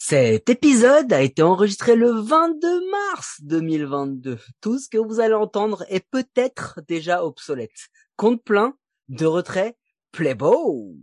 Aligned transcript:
Cet 0.00 0.48
épisode 0.48 1.12
a 1.12 1.22
été 1.22 1.42
enregistré 1.42 1.96
le 1.96 2.12
22 2.12 2.90
mars 2.90 3.40
2022. 3.42 4.38
Tout 4.60 4.78
ce 4.78 4.88
que 4.88 4.96
vous 4.96 5.18
allez 5.18 5.34
entendre 5.34 5.84
est 5.88 6.06
peut-être 6.08 6.80
déjà 6.86 7.24
obsolète. 7.24 7.88
Compte 8.16 8.42
plein, 8.44 8.74
de 9.08 9.26
retrait, 9.26 9.76
play 10.12 10.34
ball. 10.34 10.94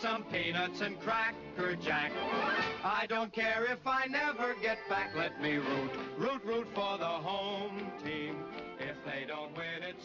Some 0.00 0.22
peanuts 0.30 0.80
and 0.80 0.96
cracker 1.00 1.74
jack. 1.74 2.12
I 2.84 3.06
don't 3.08 3.32
care 3.32 3.64
if 3.64 3.84
I 3.84 4.06
never 4.06 4.54
get 4.62 4.78
back. 4.88 5.10
Let 5.16 5.42
me 5.42 5.56
root, 5.56 5.90
root, 6.16 6.44
root 6.44 6.68
for 6.72 6.98
the 6.98 7.04
home 7.04 7.90
team. 8.04 8.36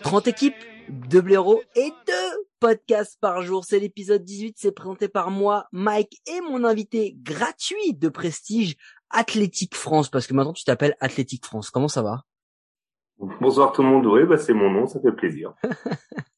30 0.01 0.27
équipes, 0.27 0.55
shame. 0.59 0.99
deux 1.09 1.21
blaireaux 1.21 1.61
et 1.75 1.89
deux 2.07 2.47
podcasts 2.59 3.19
par 3.19 3.41
jour. 3.41 3.65
C'est 3.65 3.79
l'épisode 3.79 4.23
18, 4.23 4.55
c'est 4.57 4.71
présenté 4.71 5.07
par 5.07 5.31
moi, 5.31 5.67
Mike, 5.71 6.21
et 6.27 6.41
mon 6.41 6.63
invité 6.63 7.15
gratuit 7.21 7.93
de 7.93 8.09
prestige, 8.09 8.75
Athlétique 9.09 9.75
France, 9.75 10.09
parce 10.09 10.27
que 10.27 10.33
maintenant 10.33 10.53
tu 10.53 10.63
t'appelles 10.63 10.95
Athlétique 10.99 11.45
France. 11.45 11.69
Comment 11.69 11.87
ça 11.87 12.01
va? 12.01 12.23
Bonsoir 13.17 13.71
tout 13.71 13.83
le 13.83 13.89
monde, 13.89 14.05
oui, 14.07 14.25
bah 14.25 14.37
c'est 14.37 14.53
mon 14.53 14.69
nom, 14.69 14.87
ça 14.87 14.99
fait 14.99 15.11
plaisir. 15.11 15.53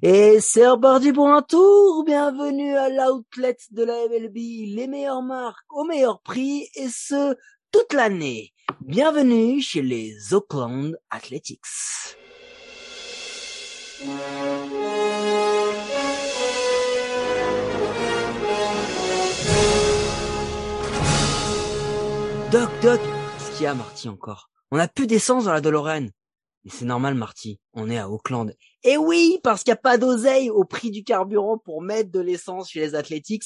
Et 0.00 0.38
c'est 0.40 0.68
reparti 0.68 1.12
pour 1.12 1.28
un 1.28 1.42
tour. 1.42 2.04
Bienvenue 2.04 2.76
à 2.76 2.88
l'outlet 2.88 3.56
de 3.72 3.82
la 3.82 3.94
MLB. 4.08 4.36
Les 4.76 4.86
meilleures 4.86 5.22
marques 5.22 5.66
au 5.70 5.82
meilleur 5.82 6.20
prix 6.22 6.68
et 6.76 6.86
ce, 6.88 7.34
toute 7.70 7.92
l'année. 7.92 8.54
Bienvenue 8.80 9.60
chez 9.60 9.82
les 9.82 10.32
Oakland 10.32 10.96
Athletics. 11.10 11.60
Doc, 22.50 22.70
Doc, 22.80 23.00
qu'est-ce 23.00 23.50
qu'il 23.52 23.64
y 23.64 23.66
a, 23.66 23.74
Marty, 23.74 24.08
encore? 24.08 24.50
On 24.70 24.78
a 24.78 24.88
plus 24.88 25.06
d'essence 25.06 25.44
dans 25.44 25.52
la 25.52 25.60
DeLorean. 25.60 26.08
Mais 26.64 26.70
c'est 26.70 26.86
normal, 26.86 27.14
Marty, 27.14 27.60
on 27.74 27.90
est 27.90 27.98
à 27.98 28.08
Auckland. 28.08 28.52
Et 28.84 28.96
oui, 28.96 29.40
parce 29.42 29.64
qu'il 29.64 29.72
n'y 29.72 29.78
a 29.78 29.82
pas 29.82 29.98
d'oseille 29.98 30.50
au 30.50 30.64
prix 30.64 30.92
du 30.92 31.02
carburant 31.02 31.58
pour 31.58 31.82
mettre 31.82 32.12
de 32.12 32.20
l'essence 32.20 32.70
chez 32.70 32.78
les 32.78 32.94
Athletics. 32.94 33.42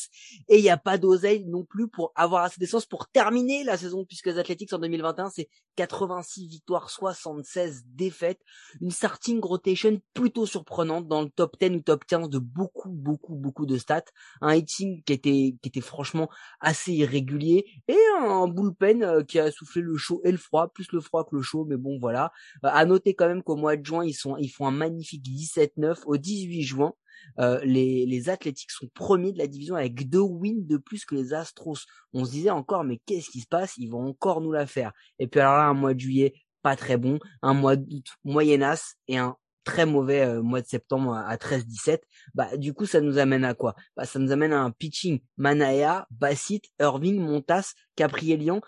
Et 0.49 0.59
il 0.59 0.63
n'y 0.63 0.69
a 0.69 0.77
pas 0.77 0.99
d'oseille 0.99 1.47
non 1.47 1.65
plus 1.65 1.89
pour 1.89 2.13
avoir 2.15 2.45
assez 2.45 2.61
d'essence 2.61 2.85
pour 2.85 3.09
terminer 3.09 3.65
la 3.65 3.79
saison, 3.79 4.05
puisque 4.05 4.27
les 4.27 4.39
Athletics 4.39 4.73
en 4.75 4.79
2021, 4.79 5.31
c'est 5.31 5.49
86 5.77 6.49
victoires, 6.49 6.91
76 6.91 7.85
défaites. 7.87 8.41
Une 8.83 8.91
starting 8.91 9.41
rotation 9.41 10.01
plutôt 10.13 10.45
surprenante 10.45 11.09
dans 11.09 11.23
le 11.23 11.31
top 11.31 11.57
10 11.59 11.77
ou 11.77 11.81
top 11.81 12.05
15 12.05 12.29
de 12.29 12.39
beaucoup, 12.39 12.91
beaucoup, 12.91 13.35
beaucoup 13.35 13.65
de 13.65 13.79
stats. 13.79 14.05
Un 14.43 14.55
hitting 14.55 15.03
qui 15.03 15.15
était, 15.15 15.57
qui 15.63 15.69
était 15.69 15.81
franchement 15.81 16.29
assez 16.61 16.93
irrégulier. 16.93 17.65
Et 17.89 17.97
un 18.21 18.49
bullpen 18.49 19.03
euh, 19.03 19.23
qui 19.23 19.39
a 19.39 19.51
soufflé 19.51 19.81
le 19.81 19.97
chaud 19.97 20.21
et 20.25 20.31
le 20.31 20.37
froid, 20.37 20.69
plus 20.69 20.93
le 20.93 21.01
froid 21.01 21.25
que 21.25 21.35
le 21.35 21.43
chaud, 21.43 21.65
mais 21.65 21.79
bon, 21.79 21.99
voilà. 21.99 22.33
Euh, 22.65 22.69
à 22.71 22.85
noter 22.85 23.15
quand 23.15 23.29
même 23.29 23.43
qu'au 23.43 23.57
mois 23.57 23.77
de 23.77 23.85
juin, 23.85 24.03
ils 24.39 24.49
font 24.49 24.67
un 24.67 24.73
magnifique 24.73 25.25
17-9. 25.25 26.03
Au 26.07 26.17
18 26.17 26.63
juin, 26.63 26.95
euh, 27.39 27.61
les, 27.65 28.07
les 28.07 28.29
Athletics 28.29 28.71
sont 28.71 28.89
premiers 28.95 29.33
de 29.33 29.39
la 29.39 29.47
division 29.47 29.75
avec 29.75 30.09
deux 30.09 30.21
wins 30.21 30.67
de 30.67 30.77
plus 30.77 31.05
que 31.05 31.15
les 31.15 31.35
Astros. 31.35 31.87
On 32.13 32.25
se 32.25 32.31
disait 32.31 32.51
encore, 32.51 32.85
mais 32.85 33.01
qu'est-ce 33.07 33.31
qui 33.31 33.41
se 33.41 33.47
passe? 33.47 33.75
Ils 33.79 33.91
vont 33.91 34.09
encore 34.09 34.41
nous 34.41 34.53
la 34.53 34.67
faire. 34.67 34.93
Et 35.19 35.27
puis 35.27 35.41
alors 35.41 35.57
là, 35.57 35.65
un 35.65 35.75
mois 35.75 35.95
de 35.95 36.01
juillet, 36.01 36.35
pas 36.63 36.77
très 36.77 36.97
bon. 36.97 37.19
Un 37.43 37.55
mois 37.55 37.77
d'août, 37.77 38.07
moyennasse. 38.25 38.97
Et 39.09 39.19
un 39.19 39.37
très 39.65 39.87
mauvais 39.87 40.23
euh, 40.23 40.43
mois 40.43 40.61
de 40.61 40.67
septembre 40.67 41.15
à, 41.15 41.27
à 41.29 41.37
13-17. 41.37 42.01
Bah, 42.35 42.57
du 42.57 42.75
coup, 42.75 42.87
ça 42.87 43.01
nous 43.01 43.19
amène 43.19 43.45
à 43.45 43.55
quoi? 43.55 43.75
Bah, 43.97 44.05
ça 44.05 44.19
nous 44.19 44.33
amène 44.33 44.53
à 44.53 44.61
un 44.61 44.71
pitching. 44.71 45.21
Manaea, 45.37 46.07
Bassett, 46.11 46.65
Irving, 46.81 47.19
Montas, 47.21 47.75
Caprielian, 47.97 48.61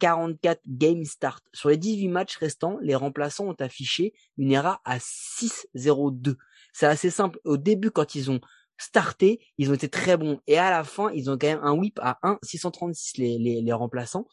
144 0.00 0.60
game 0.66 1.04
start. 1.04 1.44
Sur 1.52 1.68
les 1.68 1.76
18 1.76 2.08
matchs 2.08 2.36
restants, 2.36 2.78
les 2.82 2.94
remplaçants 2.94 3.48
ont 3.48 3.56
affiché 3.60 4.14
une 4.36 4.52
ERA 4.52 4.80
à 4.84 4.98
6-0-2. 4.98 6.36
C'est 6.72 6.86
assez 6.86 7.10
simple. 7.10 7.40
Au 7.44 7.56
début, 7.56 7.90
quand 7.90 8.14
ils 8.14 8.30
ont 8.30 8.40
starté, 8.78 9.40
ils 9.58 9.70
ont 9.70 9.74
été 9.74 9.88
très 9.88 10.16
bons. 10.16 10.40
Et 10.46 10.58
à 10.58 10.70
la 10.70 10.84
fin, 10.84 11.10
ils 11.12 11.30
ont 11.30 11.36
quand 11.36 11.48
même 11.48 11.60
un 11.62 11.72
whip 11.72 11.98
à 12.00 12.18
1-636 12.22 13.18
les, 13.18 13.38
les, 13.38 13.60
les 13.62 13.72
remplaçants. 13.72 14.26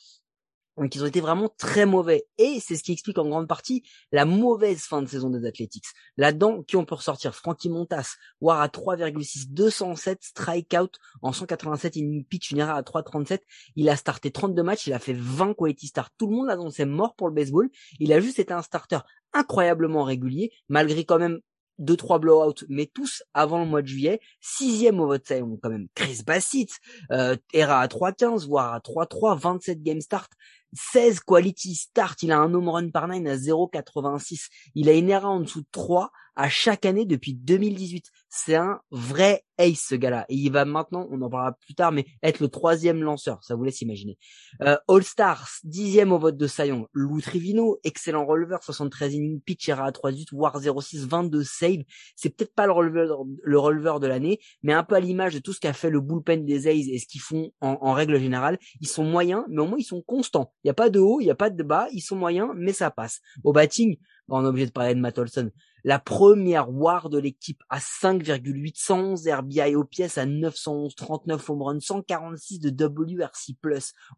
Donc 0.77 0.93
ils 0.95 1.03
ont 1.03 1.07
été 1.07 1.21
vraiment 1.21 1.49
très 1.57 1.85
mauvais. 1.85 2.25
Et 2.37 2.59
c'est 2.59 2.75
ce 2.75 2.83
qui 2.83 2.91
explique 2.91 3.17
en 3.17 3.27
grande 3.27 3.47
partie 3.47 3.83
la 4.11 4.25
mauvaise 4.25 4.81
fin 4.81 5.01
de 5.01 5.07
saison 5.07 5.29
des 5.29 5.47
Athletics. 5.47 5.85
Là-dedans, 6.17 6.63
qui 6.63 6.75
on 6.75 6.85
peut 6.85 6.95
ressortir? 6.95 7.33
Frankie 7.33 7.69
Montas, 7.69 8.15
War 8.41 8.61
à 8.61 8.67
3,6, 8.67 9.51
207 9.51 10.23
strikeout 10.23 10.91
en 11.21 11.31
187 11.31 11.95
innings 11.95 12.25
pitch, 12.25 12.51
une 12.51 12.59
erreur 12.59 12.75
à 12.75 12.81
3,37. 12.81 13.39
Il 13.75 13.89
a 13.89 13.95
starté 13.95 14.31
32 14.31 14.63
matchs, 14.63 14.87
il 14.87 14.93
a 14.93 14.99
fait 14.99 15.15
20 15.17 15.53
quality 15.53 15.87
start. 15.87 16.13
Tout 16.17 16.27
le 16.27 16.35
monde 16.35 16.49
a 16.49 16.57
c'est 16.71 16.85
mort 16.85 17.15
pour 17.15 17.27
le 17.27 17.33
baseball. 17.33 17.69
Il 17.99 18.11
a 18.11 18.19
juste 18.19 18.39
été 18.39 18.53
un 18.53 18.61
starter 18.61 18.99
incroyablement 19.33 20.03
régulier, 20.03 20.51
malgré 20.69 21.05
quand 21.05 21.19
même 21.19 21.39
deux 21.77 21.97
trois 21.97 22.19
blowouts, 22.19 22.65
mais 22.69 22.85
tous 22.85 23.23
avant 23.33 23.59
le 23.59 23.65
mois 23.65 23.81
de 23.81 23.87
juillet. 23.87 24.19
Sixième 24.39 24.99
au 24.99 25.07
vote 25.07 25.31
on 25.31 25.57
quand 25.57 25.69
même 25.69 25.87
Chris 25.93 26.21
Bassett, 26.25 26.69
euh, 27.11 27.35
ERA 27.53 27.81
à 27.81 27.87
3,15, 27.87 28.47
voire 28.47 28.73
à 28.73 28.79
3,3, 28.79 29.37
27 29.37 29.83
game 29.83 30.01
start, 30.01 30.31
16 30.75 31.21
quality 31.21 31.75
start. 31.75 32.21
Il 32.23 32.31
a 32.31 32.39
un 32.39 32.53
home 32.53 32.69
run 32.69 32.89
par 32.89 33.07
nine 33.07 33.27
à 33.27 33.35
0,86. 33.35 34.47
Il 34.75 34.89
a 34.89 34.93
une 34.93 35.09
ERA 35.09 35.29
en 35.29 35.39
dessous 35.39 35.61
de 35.61 35.67
3 35.71 36.11
à 36.35 36.49
chaque 36.49 36.85
année 36.85 37.05
depuis 37.05 37.33
2018. 37.33 38.11
C'est 38.29 38.55
un 38.55 38.79
vrai 38.91 39.43
ace 39.57 39.85
ce 39.89 39.95
gars-là. 39.95 40.25
Et 40.29 40.35
il 40.35 40.51
va 40.51 40.65
maintenant, 40.65 41.07
on 41.11 41.21
en 41.21 41.29
parlera 41.29 41.53
plus 41.53 41.75
tard, 41.75 41.91
mais 41.91 42.05
être 42.21 42.39
le 42.39 42.47
troisième 42.47 43.01
lanceur. 43.01 43.43
Ça 43.43 43.55
vous 43.55 43.63
laisse 43.63 43.81
imaginer. 43.81 44.17
Euh, 44.61 44.77
All 44.87 45.03
Stars, 45.03 45.47
dixième 45.63 46.11
au 46.11 46.19
vote 46.19 46.37
de 46.37 46.47
Sayon. 46.47 46.87
Lou 46.93 47.21
Trivino, 47.21 47.79
excellent 47.83 48.25
releveur, 48.25 48.63
73 48.63 49.13
innings, 49.13 49.41
pitch 49.41 49.69
à 49.69 49.75
3,18, 49.75 50.27
War 50.33 50.59
0,6, 50.59 51.07
22 51.07 51.43
save. 51.43 51.83
C'est 52.15 52.29
peut-être 52.29 52.53
pas 52.53 52.65
le 52.65 52.73
releveur, 52.73 53.23
le 53.43 53.59
releveur 53.59 53.99
de 53.99 54.07
l'année, 54.07 54.39
mais 54.63 54.73
un 54.73 54.83
peu 54.83 54.95
à 54.95 54.99
l'image 54.99 55.33
de 55.33 55.39
tout 55.39 55.53
ce 55.53 55.59
qu'a 55.59 55.73
fait 55.73 55.89
le 55.89 56.01
bullpen 56.01 56.45
des 56.45 56.67
A's 56.67 56.87
et 56.89 56.99
ce 56.99 57.07
qu'ils 57.07 57.21
font 57.21 57.51
en, 57.61 57.77
en 57.81 57.93
règle 57.93 58.19
générale. 58.19 58.59
Ils 58.81 58.87
sont 58.87 59.03
moyens, 59.03 59.43
mais 59.49 59.61
au 59.61 59.67
moins 59.67 59.79
ils 59.79 59.83
sont 59.83 60.01
constants. 60.01 60.53
Il 60.63 60.67
n'y 60.67 60.71
a 60.71 60.75
pas 60.75 60.89
de 60.89 60.99
haut, 60.99 61.21
il 61.21 61.25
n'y 61.25 61.31
a 61.31 61.35
pas 61.35 61.49
de 61.49 61.63
bas, 61.63 61.87
ils 61.91 62.01
sont 62.01 62.15
moyens, 62.15 62.49
mais 62.55 62.73
ça 62.73 62.91
passe. 62.91 63.21
Au 63.43 63.53
batting, 63.53 63.97
on 64.27 64.43
est 64.43 64.47
obligé 64.47 64.65
de 64.65 64.71
parler 64.71 64.95
de 64.95 64.99
Matt 64.99 65.17
Olson. 65.17 65.51
La 65.85 65.99
première 65.99 66.71
WAR 66.71 67.11
de 67.11 67.19
l'équipe 67.19 67.61
à 67.69 67.79
5,811, 67.79 69.29
RBI 69.29 69.75
aux 69.75 69.83
pièces 69.83 70.17
à 70.17 70.25
911, 70.25 70.95
39 70.95 71.47
home 71.47 71.61
run, 71.61 71.79
146 71.79 72.59
de 72.59 72.85
WRC+, 72.87 73.53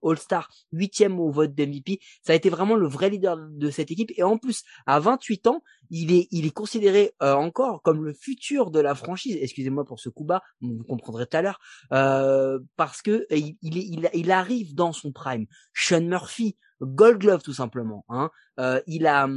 All-Star, 0.02 0.50
huitième 0.72 1.20
au 1.20 1.30
vote 1.30 1.54
d'MVP. 1.54 2.00
Ça 2.24 2.32
a 2.32 2.38
été 2.38 2.50
vraiment 2.50 2.76
le 2.76 2.88
vrai 2.88 3.10
leader 3.10 3.36
de 3.38 3.70
cette 3.70 3.92
équipe. 3.92 4.14
Et 4.16 4.24
en 4.24 4.38
plus, 4.38 4.64
à 4.86 5.02
28 5.02 5.48
ans, 5.48 5.62
il 5.90 6.14
est, 6.14 6.30
il 6.32 6.46
est 6.46 6.52
considéré 6.52 7.12
euh, 7.22 7.34
encore 7.34 7.82
comme 7.82 8.02
le 8.06 8.14
futur 8.14 8.72
de 8.72 8.80
la 8.80 8.96
franchise. 8.96 9.38
Excusez-moi 9.42 9.84
pour 9.84 10.00
ce 10.00 10.08
coup 10.08 10.24
bas, 10.24 10.44
vous 10.62 10.86
comprendrez 10.88 11.28
tout 11.28 11.36
à 11.36 11.42
l'heure, 11.42 11.60
euh, 11.92 12.60
parce 12.78 13.02
que 13.02 13.28
il, 13.30 14.32
arrive 14.32 14.74
dans 14.74 14.94
son 14.94 15.12
prime. 15.12 15.48
Sean 15.74 16.06
Murphy, 16.06 16.56
Gold 16.82 17.18
Glove 17.18 17.44
tout 17.44 17.54
simplement. 17.54 18.06
Hein. 18.08 18.32
Euh, 18.58 18.80
il 18.88 19.06
a 19.06 19.28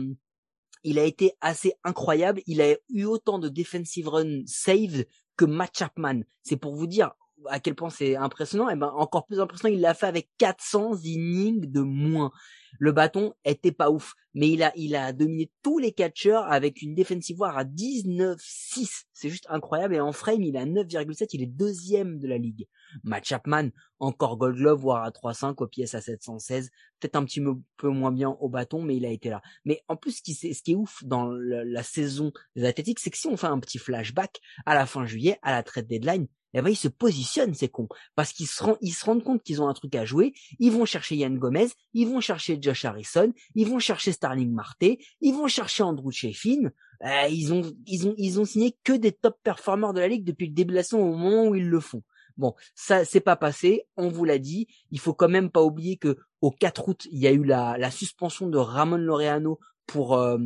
il 0.84 0.98
a 0.98 1.04
été 1.04 1.34
assez 1.40 1.74
incroyable. 1.84 2.42
Il 2.46 2.60
a 2.60 2.74
eu 2.88 3.04
autant 3.04 3.38
de 3.38 3.48
defensive 3.48 4.08
run 4.08 4.42
saved 4.46 5.06
que 5.36 5.44
Matt 5.44 5.76
Chapman. 5.76 6.20
C'est 6.42 6.56
pour 6.56 6.74
vous 6.74 6.86
dire 6.86 7.12
à 7.48 7.60
quel 7.60 7.74
point 7.74 7.90
c'est 7.90 8.16
impressionnant. 8.16 8.68
Et 8.68 8.76
ben 8.76 8.92
encore 8.94 9.26
plus 9.26 9.40
impressionnant, 9.40 9.74
il 9.74 9.80
l'a 9.80 9.94
fait 9.94 10.06
avec 10.06 10.28
400 10.38 10.96
innings 11.04 11.70
de 11.70 11.80
moins. 11.80 12.32
Le 12.78 12.92
bâton 12.92 13.34
était 13.44 13.72
pas 13.72 13.90
ouf, 13.90 14.14
mais 14.34 14.50
il 14.50 14.62
a 14.62 14.72
il 14.76 14.94
a 14.94 15.12
dominé 15.12 15.50
tous 15.62 15.78
les 15.78 15.92
catcheurs 15.92 16.44
avec 16.44 16.82
une 16.82 16.94
defensive 16.94 17.40
war 17.40 17.58
à 17.58 17.64
19-6. 17.64 19.04
C'est 19.12 19.28
juste 19.28 19.46
incroyable. 19.48 19.94
Et 19.94 20.00
en 20.00 20.12
frame, 20.12 20.42
il 20.42 20.56
a 20.56 20.64
9,7. 20.64 21.28
Il 21.32 21.42
est 21.42 21.46
deuxième 21.46 22.18
de 22.18 22.28
la 22.28 22.38
ligue. 22.38 22.66
Matt 23.04 23.24
Chapman, 23.24 23.68
encore 23.98 24.36
Gold 24.36 24.56
Glove, 24.56 24.80
voire 24.80 25.04
à 25.04 25.10
3,5, 25.10 25.54
au 25.58 25.66
pièce 25.66 25.94
à 25.94 26.00
716. 26.00 26.70
Peut-être 26.98 27.16
un 27.16 27.24
petit 27.24 27.42
peu 27.76 27.88
moins 27.88 28.12
bien 28.12 28.30
au 28.40 28.48
bâton, 28.48 28.82
mais 28.82 28.96
il 28.96 29.04
a 29.04 29.10
été 29.10 29.28
là. 29.28 29.42
Mais 29.64 29.82
en 29.88 29.96
plus, 29.96 30.16
ce 30.16 30.22
qui, 30.22 30.72
est 30.72 30.74
ouf 30.74 31.04
dans 31.04 31.30
la 31.30 31.82
saison 31.82 32.32
des 32.56 32.64
Athletics, 32.64 32.98
c'est 33.00 33.10
que 33.10 33.18
si 33.18 33.26
on 33.26 33.36
fait 33.36 33.46
un 33.46 33.60
petit 33.60 33.78
flashback 33.78 34.40
à 34.66 34.74
la 34.74 34.86
fin 34.86 35.04
juillet, 35.04 35.38
à 35.42 35.52
la 35.52 35.62
trade 35.62 35.86
deadline, 35.86 36.26
eh 36.54 36.62
ben, 36.62 36.70
ils 36.70 36.76
se 36.76 36.88
positionnent, 36.88 37.54
ces 37.54 37.68
cons. 37.68 37.88
Parce 38.14 38.32
qu'ils 38.32 38.46
se, 38.46 38.62
rendent, 38.62 38.78
ils 38.80 38.92
se 38.92 39.04
rendent 39.04 39.22
compte 39.22 39.42
qu'ils 39.42 39.62
ont 39.62 39.68
un 39.68 39.74
truc 39.74 39.94
à 39.94 40.04
jouer. 40.04 40.32
Ils 40.58 40.72
vont 40.72 40.84
chercher 40.84 41.16
Yann 41.16 41.38
Gomez. 41.38 41.68
Ils 41.94 42.08
vont 42.08 42.20
chercher 42.20 42.58
Josh 42.60 42.84
Harrison. 42.84 43.32
Ils 43.54 43.68
vont 43.68 43.78
chercher 43.78 44.12
Starling 44.12 44.52
Marte. 44.52 44.84
Ils 45.20 45.34
vont 45.34 45.48
chercher 45.48 45.82
Andrew 45.82 46.10
Sheffin. 46.10 46.70
Euh, 47.04 47.26
ils 47.30 47.52
ont, 47.52 47.62
ils 47.86 48.08
ont, 48.08 48.14
ils 48.18 48.40
ont 48.40 48.44
signé 48.44 48.76
que 48.84 48.92
des 48.92 49.12
top 49.12 49.36
performers 49.42 49.92
de 49.92 50.00
la 50.00 50.08
ligue 50.08 50.24
depuis 50.24 50.48
le 50.48 50.54
début 50.54 50.72
de 50.72 50.76
la 50.76 50.82
saison 50.82 51.02
au 51.02 51.16
moment 51.16 51.48
où 51.48 51.54
ils 51.54 51.68
le 51.68 51.80
font. 51.80 52.02
Bon, 52.36 52.54
ça 52.74 53.04
c'est 53.04 53.20
pas 53.20 53.36
passé, 53.36 53.86
on 53.96 54.08
vous 54.08 54.24
l'a 54.24 54.38
dit. 54.38 54.66
Il 54.90 54.98
faut 54.98 55.14
quand 55.14 55.28
même 55.28 55.50
pas 55.50 55.62
oublier 55.62 55.96
que 55.96 56.16
au 56.40 56.50
4 56.50 56.88
août, 56.88 57.06
il 57.10 57.18
y 57.18 57.26
a 57.26 57.32
eu 57.32 57.44
la, 57.44 57.76
la 57.76 57.90
suspension 57.90 58.48
de 58.48 58.56
Ramon 58.56 58.96
Laureano 58.96 59.58
pour 59.90 60.14
euh, 60.14 60.38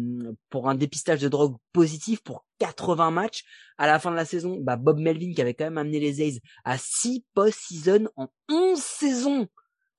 pour 0.48 0.70
un 0.70 0.74
dépistage 0.74 1.20
de 1.20 1.28
drogue 1.28 1.56
positif 1.74 2.22
pour 2.22 2.46
80 2.60 3.10
matchs. 3.10 3.44
À 3.76 3.86
la 3.86 3.98
fin 3.98 4.10
de 4.10 4.16
la 4.16 4.24
saison, 4.24 4.58
bah 4.60 4.76
Bob 4.76 4.98
Melvin 4.98 5.34
qui 5.34 5.42
avait 5.42 5.52
quand 5.52 5.64
même 5.64 5.78
amené 5.78 6.00
les 6.00 6.22
A's 6.22 6.38
à 6.64 6.78
6 6.78 7.24
post-season 7.34 8.08
en 8.16 8.28
11 8.48 8.78
saisons. 8.78 9.48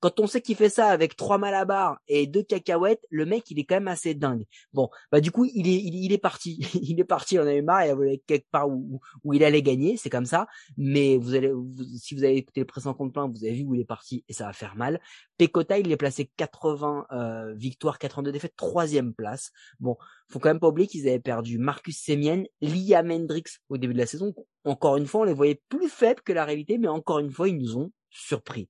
Quand 0.00 0.20
on 0.20 0.26
sait 0.26 0.42
qu'il 0.42 0.56
fait 0.56 0.68
ça 0.68 0.88
avec 0.88 1.16
trois 1.16 1.38
malabars 1.38 1.98
et 2.08 2.26
deux 2.26 2.42
cacahuètes, 2.42 3.04
le 3.10 3.24
mec, 3.24 3.50
il 3.50 3.58
est 3.58 3.64
quand 3.64 3.76
même 3.76 3.88
assez 3.88 4.14
dingue. 4.14 4.44
Bon, 4.72 4.90
bah 5.10 5.20
du 5.20 5.30
coup, 5.30 5.46
il 5.46 5.68
est, 5.68 5.82
il, 5.82 6.12
est 6.12 6.18
parti. 6.18 6.58
il 6.74 7.00
est 7.00 7.04
parti, 7.04 7.38
on 7.38 7.42
avait 7.42 7.62
marre, 7.62 7.86
il 7.86 7.90
allait 7.90 8.22
quelque 8.26 8.48
part 8.50 8.68
où, 8.68 9.00
où 9.24 9.32
il 9.32 9.42
allait 9.42 9.62
gagner, 9.62 9.96
c'est 9.96 10.10
comme 10.10 10.26
ça. 10.26 10.46
Mais 10.76 11.16
vous 11.16 11.34
allez, 11.34 11.52
si 11.98 12.14
vous 12.14 12.24
avez 12.24 12.36
écouté 12.36 12.60
le 12.60 12.66
précédent 12.66 12.94
compte 12.94 13.12
plein, 13.12 13.28
vous 13.28 13.44
avez 13.44 13.54
vu 13.54 13.64
où 13.64 13.74
il 13.74 13.80
est 13.80 13.84
parti 13.84 14.24
et 14.28 14.32
ça 14.32 14.46
va 14.46 14.52
faire 14.52 14.76
mal. 14.76 15.00
Pecota, 15.38 15.78
il 15.78 15.90
est 15.90 15.96
placé 15.96 16.30
80 16.36 17.06
euh, 17.12 17.54
victoires, 17.54 17.98
82 17.98 18.32
défaites, 18.32 18.56
troisième 18.56 19.14
place. 19.14 19.50
Bon, 19.80 19.96
faut 20.28 20.38
quand 20.38 20.48
même 20.48 20.60
pas 20.60 20.68
oublier 20.68 20.88
qu'ils 20.88 21.08
avaient 21.08 21.20
perdu 21.20 21.58
Marcus 21.58 21.98
Semien, 21.98 22.44
Liam 22.60 23.10
Hendricks 23.10 23.58
au 23.68 23.78
début 23.78 23.94
de 23.94 23.98
la 23.98 24.06
saison. 24.06 24.34
Encore 24.64 24.96
une 24.96 25.06
fois, 25.06 25.22
on 25.22 25.24
les 25.24 25.32
voyait 25.32 25.62
plus 25.68 25.88
faibles 25.88 26.22
que 26.22 26.32
la 26.32 26.44
réalité, 26.44 26.78
mais 26.78 26.88
encore 26.88 27.18
une 27.18 27.30
fois, 27.30 27.48
ils 27.48 27.56
nous 27.56 27.76
ont 27.76 27.92
surpris. 28.10 28.68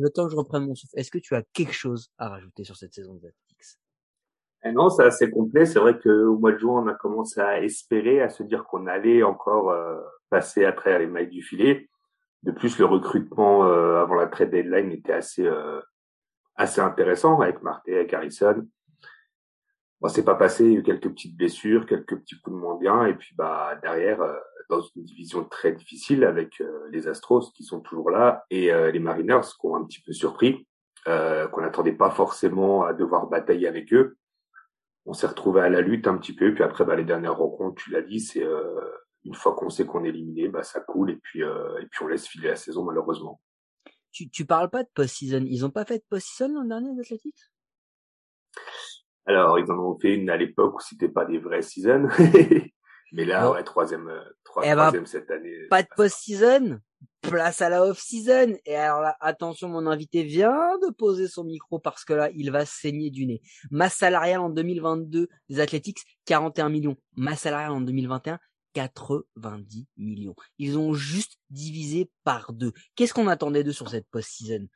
Le 0.00 0.08
temps 0.08 0.24
que 0.24 0.32
je 0.32 0.36
reprenne 0.36 0.66
mon 0.66 0.74
souffle, 0.74 0.98
est-ce 0.98 1.10
que 1.10 1.18
tu 1.18 1.34
as 1.34 1.42
quelque 1.52 1.74
chose 1.74 2.10
à 2.16 2.30
rajouter 2.30 2.64
sur 2.64 2.74
cette 2.74 2.94
saison 2.94 3.12
de 3.16 3.18
Athletics 3.18 3.78
eh 4.64 4.72
Non, 4.72 4.88
c'est 4.88 5.04
assez 5.04 5.30
complet. 5.30 5.66
C'est 5.66 5.78
vrai 5.78 5.98
qu'au 5.98 6.38
mois 6.38 6.52
de 6.52 6.58
juin, 6.58 6.82
on 6.82 6.86
a 6.86 6.94
commencé 6.94 7.38
à 7.38 7.62
espérer, 7.62 8.22
à 8.22 8.30
se 8.30 8.42
dire 8.42 8.64
qu'on 8.64 8.86
allait 8.86 9.22
encore 9.22 9.70
euh, 9.70 10.00
passer 10.30 10.64
à 10.64 10.72
travers 10.72 11.00
les 11.00 11.06
mailles 11.06 11.28
du 11.28 11.42
filet. 11.42 11.90
De 12.42 12.50
plus, 12.50 12.78
le 12.78 12.86
recrutement 12.86 13.66
euh, 13.66 14.00
avant 14.00 14.14
la 14.14 14.26
trade 14.26 14.50
deadline 14.50 14.90
était 14.90 15.12
assez 15.12 15.44
euh, 15.44 15.82
assez 16.56 16.80
intéressant 16.80 17.38
avec 17.42 17.62
Marté, 17.62 17.94
avec 17.94 18.14
Harrison. 18.14 18.66
Bon, 20.00 20.08
c'est 20.08 20.24
pas 20.24 20.34
passé, 20.34 20.64
il 20.64 20.72
y 20.72 20.76
a 20.76 20.78
eu 20.78 20.82
quelques 20.82 21.10
petites 21.10 21.36
blessures, 21.36 21.84
quelques 21.84 22.18
petits 22.18 22.40
coups 22.40 22.56
de 22.56 22.60
moins 22.60 22.78
bien, 22.78 23.04
et 23.04 23.14
puis 23.14 23.34
bah 23.34 23.78
derrière, 23.82 24.22
dans 24.70 24.80
une 24.80 25.02
division 25.02 25.44
très 25.44 25.72
difficile 25.72 26.24
avec 26.24 26.60
euh, 26.60 26.88
les 26.90 27.08
Astros 27.08 27.52
qui 27.54 27.64
sont 27.64 27.80
toujours 27.80 28.10
là 28.10 28.44
et 28.48 28.72
euh, 28.72 28.90
les 28.90 29.00
Mariners 29.00 29.40
qui 29.60 29.66
ont 29.66 29.76
un 29.76 29.84
petit 29.84 30.00
peu 30.00 30.12
surpris, 30.12 30.66
euh, 31.08 31.48
qu'on 31.48 31.60
n'attendait 31.60 31.92
pas 31.92 32.10
forcément 32.10 32.84
à 32.84 32.94
devoir 32.94 33.26
batailler 33.26 33.68
avec 33.68 33.92
eux. 33.92 34.16
On 35.04 35.12
s'est 35.12 35.26
retrouvé 35.26 35.60
à 35.60 35.68
la 35.68 35.80
lutte 35.80 36.06
un 36.06 36.16
petit 36.16 36.34
peu, 36.34 36.54
puis 36.54 36.62
après 36.62 36.84
bah, 36.84 36.96
les 36.96 37.04
dernières 37.04 37.36
rencontres, 37.36 37.82
tu 37.82 37.90
l'as 37.90 38.02
dit, 38.02 38.20
c'est 38.20 38.46
une 39.24 39.34
fois 39.34 39.54
qu'on 39.54 39.70
sait 39.70 39.84
qu'on 39.84 40.04
est 40.04 40.10
éliminé, 40.10 40.48
bah 40.48 40.62
ça 40.62 40.80
coule 40.80 41.10
et 41.10 41.16
puis 41.16 41.40
et 41.40 41.86
puis 41.90 42.04
on 42.04 42.06
laisse 42.06 42.28
filer 42.28 42.48
la 42.48 42.56
saison 42.56 42.84
malheureusement. 42.84 43.40
Tu 44.12 44.28
tu 44.28 44.44
parles 44.44 44.70
pas 44.70 44.82
de 44.82 44.88
post-season, 44.94 45.44
ils 45.46 45.64
ont 45.64 45.70
pas 45.70 45.86
fait 45.86 45.98
de 45.98 46.04
post-season 46.08 46.52
l'an 46.52 46.64
dernier 46.64 46.92
les 46.94 47.00
Athletics? 47.00 47.50
Alors 49.24 49.58
ils 49.58 49.70
en 49.72 49.78
ont 49.78 49.98
fait 49.98 50.14
une 50.14 50.28
à 50.28 50.36
l'époque 50.36 50.76
où 50.76 50.80
c'était 50.80 51.08
pas 51.08 51.24
des 51.24 51.38
vrais 51.38 51.62
seasons. 51.62 52.08
Mais 53.12 53.24
là, 53.24 53.50
ouais, 53.50 53.64
troisième, 53.64 54.08
euh, 54.08 54.22
eh 54.62 54.68
ben, 54.68 54.76
troisième 54.76 55.06
cette 55.06 55.30
année. 55.30 55.66
Pas 55.68 55.82
de 55.82 55.88
post-season, 55.96 56.80
place 57.20 57.60
à 57.60 57.68
la 57.68 57.84
off-season. 57.84 58.56
Et 58.64 58.76
alors 58.76 59.00
là, 59.00 59.16
attention, 59.20 59.68
mon 59.68 59.86
invité 59.86 60.22
vient 60.22 60.78
de 60.82 60.92
poser 60.92 61.28
son 61.28 61.44
micro 61.44 61.78
parce 61.78 62.04
que 62.04 62.12
là, 62.12 62.30
il 62.34 62.50
va 62.50 62.64
saigner 62.66 63.10
du 63.10 63.26
nez. 63.26 63.42
Masse 63.70 63.94
salariale 63.94 64.40
en 64.40 64.50
2022 64.50 65.28
des 65.48 65.60
Athletics, 65.60 65.98
41 66.26 66.68
millions. 66.68 66.96
Masse 67.16 67.40
salariale 67.40 67.72
en 67.72 67.80
2021, 67.80 68.38
90 68.74 69.86
millions. 69.96 70.36
Ils 70.58 70.78
ont 70.78 70.94
juste 70.94 71.38
divisé 71.50 72.10
par 72.24 72.52
deux. 72.52 72.72
Qu'est-ce 72.94 73.14
qu'on 73.14 73.28
attendait 73.28 73.64
d'eux 73.64 73.72
sur 73.72 73.88
cette 73.88 74.08
post-season? 74.10 74.66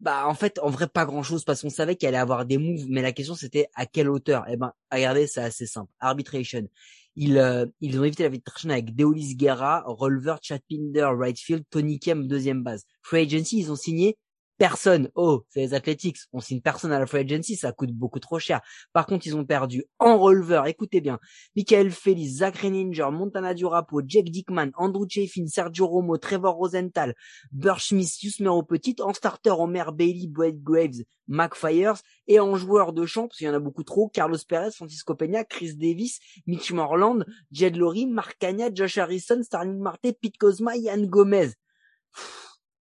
Bah 0.00 0.26
en 0.26 0.34
fait 0.34 0.58
en 0.58 0.70
vrai 0.70 0.88
pas 0.88 1.06
grand 1.06 1.22
chose 1.22 1.44
parce 1.44 1.62
qu'on 1.62 1.70
savait 1.70 1.94
qu'il 1.94 2.08
allait 2.08 2.18
avoir 2.18 2.44
des 2.44 2.58
moves 2.58 2.84
mais 2.88 3.00
la 3.00 3.12
question 3.12 3.36
c'était 3.36 3.68
à 3.74 3.86
quelle 3.86 4.10
hauteur? 4.10 4.44
Eh 4.48 4.56
ben 4.56 4.72
regardez 4.90 5.28
c'est 5.28 5.40
assez 5.40 5.66
simple 5.66 5.90
arbitration 6.00 6.66
ils, 7.16 7.38
euh, 7.38 7.66
ils 7.80 7.98
ont 7.98 8.04
évité 8.04 8.22
la 8.24 8.28
arbitration 8.28 8.70
avec 8.70 8.94
Deolis 8.94 9.36
Guerra, 9.36 9.84
Rolver, 9.86 10.36
Chad 10.42 10.60
Pinder, 10.68 11.08
right 11.16 11.38
field, 11.38 11.64
Tony 11.70 11.98
Kem, 11.98 12.26
deuxième 12.26 12.62
base. 12.62 12.84
Free 13.02 13.22
Agency, 13.22 13.58
ils 13.58 13.70
ont 13.70 13.76
signé 13.76 14.16
personne. 14.58 15.10
Oh, 15.14 15.44
c'est 15.48 15.60
les 15.60 15.74
Athletics. 15.74 16.18
On 16.32 16.40
signe 16.40 16.60
personne 16.60 16.92
à 16.92 16.98
la 16.98 17.06
free 17.06 17.20
agency, 17.20 17.56
ça 17.56 17.72
coûte 17.72 17.92
beaucoup 17.92 18.20
trop 18.20 18.38
cher. 18.38 18.60
Par 18.92 19.06
contre, 19.06 19.26
ils 19.26 19.36
ont 19.36 19.44
perdu 19.44 19.84
en 19.98 20.18
releveur, 20.18 20.66
écoutez 20.66 21.00
bien, 21.00 21.18
Michael 21.56 21.90
Félix, 21.90 22.38
Zach 22.38 22.58
Renninger, 22.58 23.10
Montana 23.10 23.54
Durapo, 23.54 24.02
Jake 24.06 24.30
Dickman, 24.30 24.70
Andrew 24.76 25.06
Chaffin, 25.08 25.46
Sergio 25.46 25.86
Romo, 25.86 26.16
Trevor 26.18 26.54
Rosenthal, 26.54 27.14
Burch 27.52 27.88
Smith, 27.88 28.22
Yusmero 28.22 28.62
Petit, 28.62 28.96
en 29.00 29.12
starter, 29.12 29.50
Omer 29.50 29.92
Bailey, 29.92 30.28
Brad 30.28 30.62
Graves, 30.62 31.04
Mac 31.26 31.54
Fires, 31.54 32.00
et 32.26 32.40
en 32.40 32.56
joueur 32.56 32.92
de 32.92 33.06
champ, 33.06 33.28
parce 33.28 33.38
qu'il 33.38 33.46
y 33.46 33.50
en 33.50 33.54
a 33.54 33.58
beaucoup 33.58 33.84
trop, 33.84 34.08
Carlos 34.08 34.38
Perez, 34.48 34.72
Francisco 34.72 35.14
Peña, 35.14 35.44
Chris 35.44 35.74
Davis, 35.74 36.20
Mitch 36.46 36.72
Morland, 36.72 37.24
Jed 37.52 37.76
Laurie, 37.76 38.06
Mark 38.06 38.36
Kanya, 38.38 38.70
Josh 38.72 38.98
Harrison, 38.98 39.42
Starling 39.42 39.78
Marte, 39.78 40.12
Pete 40.20 40.38
Cosma, 40.38 40.76
Yann 40.76 41.06
Gomez. 41.06 41.54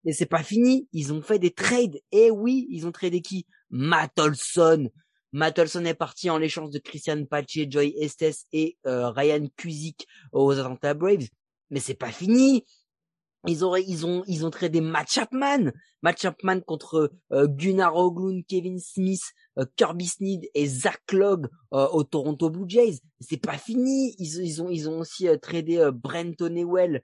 Et 0.06 0.14
c'est 0.14 0.26
pas 0.26 0.44
fini. 0.44 0.88
Ils 0.94 1.14
ont 1.14 1.22
fait 1.22 1.40
des 1.40 1.52
trades. 1.52 2.00
Et 2.12 2.32
oui, 2.32 2.68
ils 2.70 2.88
ont 2.88 2.92
tradé 2.92 3.22
qui? 3.22 3.46
Matt 3.70 4.18
Olson. 4.20 4.90
Matt 5.32 5.60
Olson 5.60 5.86
est 5.86 5.94
parti 5.94 6.30
en 6.30 6.38
l'échange 6.38 6.72
de 6.72 6.80
Christian 6.80 7.24
Pache, 7.26 7.58
Joy 7.70 7.96
Estes 8.00 8.48
et 8.52 8.78
euh, 8.86 9.10
Ryan 9.10 9.48
Kuzik 9.56 10.08
aux 10.34 10.52
Atlanta 10.52 10.94
Braves. 10.94 11.28
Mais 11.70 11.80
c'est 11.80 11.94
pas 11.94 12.12
fini. 12.12 12.66
Ils 13.48 13.66
ont, 13.66 13.76
ils 13.76 14.06
ont, 14.06 14.24
ils 14.28 14.46
ont 14.46 14.52
tradé 14.52 14.82
Matt 14.82 15.10
Chapman. 15.10 15.72
Matt 16.04 16.22
Chapman 16.22 16.62
contre 16.62 17.12
euh, 17.32 17.48
Gunnar 17.48 17.96
Oglund, 17.96 18.44
Kevin 18.48 18.80
Smith, 18.80 19.24
euh, 19.58 19.66
Kirby 19.78 20.08
Sneed 20.08 20.50
et 20.54 20.68
Zach 20.68 21.12
Logg 21.12 21.48
euh, 21.74 21.88
au 21.88 22.04
Toronto 22.04 22.50
Blue 22.50 22.68
Jays. 22.68 23.00
C'est 23.20 23.42
pas 23.42 23.58
fini. 23.58 24.16
Ils, 24.20 24.44
ils 24.44 24.62
ont, 24.62 24.70
ils 24.70 24.90
ont 24.90 25.00
aussi 25.00 25.28
tradé 25.42 25.90
Brenton 25.94 26.56
Ewell 26.56 27.02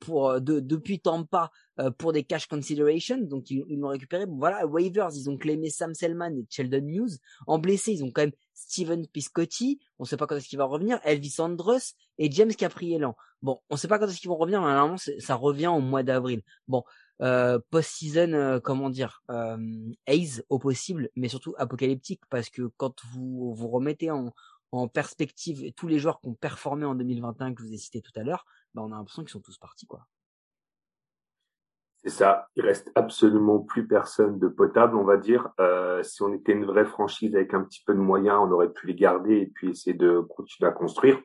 pour 0.00 0.40
de, 0.40 0.60
depuis 0.60 1.00
Tampa 1.00 1.50
pour 1.98 2.12
des 2.12 2.24
cash 2.24 2.46
considerations. 2.46 3.18
Donc 3.18 3.50
ils, 3.50 3.64
l'ont 3.78 3.88
récupéré. 3.88 4.24
voilà, 4.28 4.66
waivers, 4.66 5.10
ils 5.14 5.28
ont 5.28 5.36
claimé 5.36 5.70
Sam 5.70 5.94
Selman 5.94 6.36
et 6.36 6.46
Sheldon 6.48 6.82
News. 6.82 7.08
En 7.46 7.58
blessé, 7.58 7.92
ils 7.92 8.04
ont 8.04 8.10
quand 8.10 8.22
même 8.22 8.32
Steven 8.54 9.06
Piscotti. 9.06 9.80
On 9.98 10.04
sait 10.04 10.16
pas 10.16 10.26
quand 10.26 10.36
est-ce 10.36 10.48
qu'il 10.48 10.58
va 10.58 10.64
revenir. 10.64 11.00
Elvis 11.04 11.36
Andrus 11.38 11.94
et 12.18 12.30
James 12.30 12.54
Caprielan. 12.54 13.14
Bon, 13.42 13.60
on 13.70 13.76
sait 13.76 13.88
pas 13.88 13.98
quand 13.98 14.06
est-ce 14.08 14.20
qu'ils 14.20 14.30
vont 14.30 14.36
revenir, 14.36 14.60
mais 14.60 14.68
normalement 14.68 14.96
ça 14.96 15.34
revient 15.34 15.68
au 15.68 15.80
mois 15.80 16.02
d'avril. 16.02 16.42
Bon, 16.68 16.82
euh, 17.22 17.58
post-season, 17.70 18.32
euh, 18.32 18.60
comment 18.60 18.90
dire, 18.90 19.22
euh, 19.30 19.56
au 20.48 20.58
possible, 20.58 21.10
mais 21.16 21.28
surtout 21.28 21.54
apocalyptique, 21.58 22.22
parce 22.28 22.50
que 22.50 22.70
quand 22.76 22.94
vous 23.12 23.54
vous 23.54 23.68
remettez 23.68 24.10
en, 24.10 24.34
en 24.72 24.88
perspective 24.88 25.72
tous 25.74 25.88
les 25.88 25.98
joueurs 25.98 26.20
qui 26.20 26.28
ont 26.28 26.34
performé 26.34 26.84
en 26.84 26.94
2021 26.94 27.54
que 27.54 27.62
je 27.62 27.68
vous 27.68 27.74
ai 27.74 27.78
cité 27.78 28.02
tout 28.02 28.12
à 28.16 28.22
l'heure, 28.22 28.44
bah 28.76 28.82
on 28.86 28.92
a 28.92 28.96
l'impression 28.96 29.22
qu'ils 29.22 29.30
sont 29.30 29.40
tous 29.40 29.56
partis, 29.56 29.86
quoi. 29.86 30.06
C'est 32.04 32.10
ça. 32.10 32.46
Il 32.54 32.62
reste 32.62 32.92
absolument 32.94 33.58
plus 33.58 33.88
personne 33.88 34.38
de 34.38 34.48
potable, 34.48 34.96
on 34.96 35.04
va 35.04 35.16
dire. 35.16 35.48
Euh, 35.58 36.02
si 36.02 36.22
on 36.22 36.32
était 36.34 36.52
une 36.52 36.66
vraie 36.66 36.84
franchise 36.84 37.34
avec 37.34 37.54
un 37.54 37.64
petit 37.64 37.82
peu 37.84 37.94
de 37.94 37.98
moyens, 37.98 38.38
on 38.40 38.52
aurait 38.52 38.72
pu 38.72 38.86
les 38.86 38.94
garder 38.94 39.38
et 39.38 39.46
puis 39.46 39.70
essayer 39.70 39.96
de 39.96 40.20
continuer 40.20 40.68
à 40.68 40.72
construire. 40.72 41.18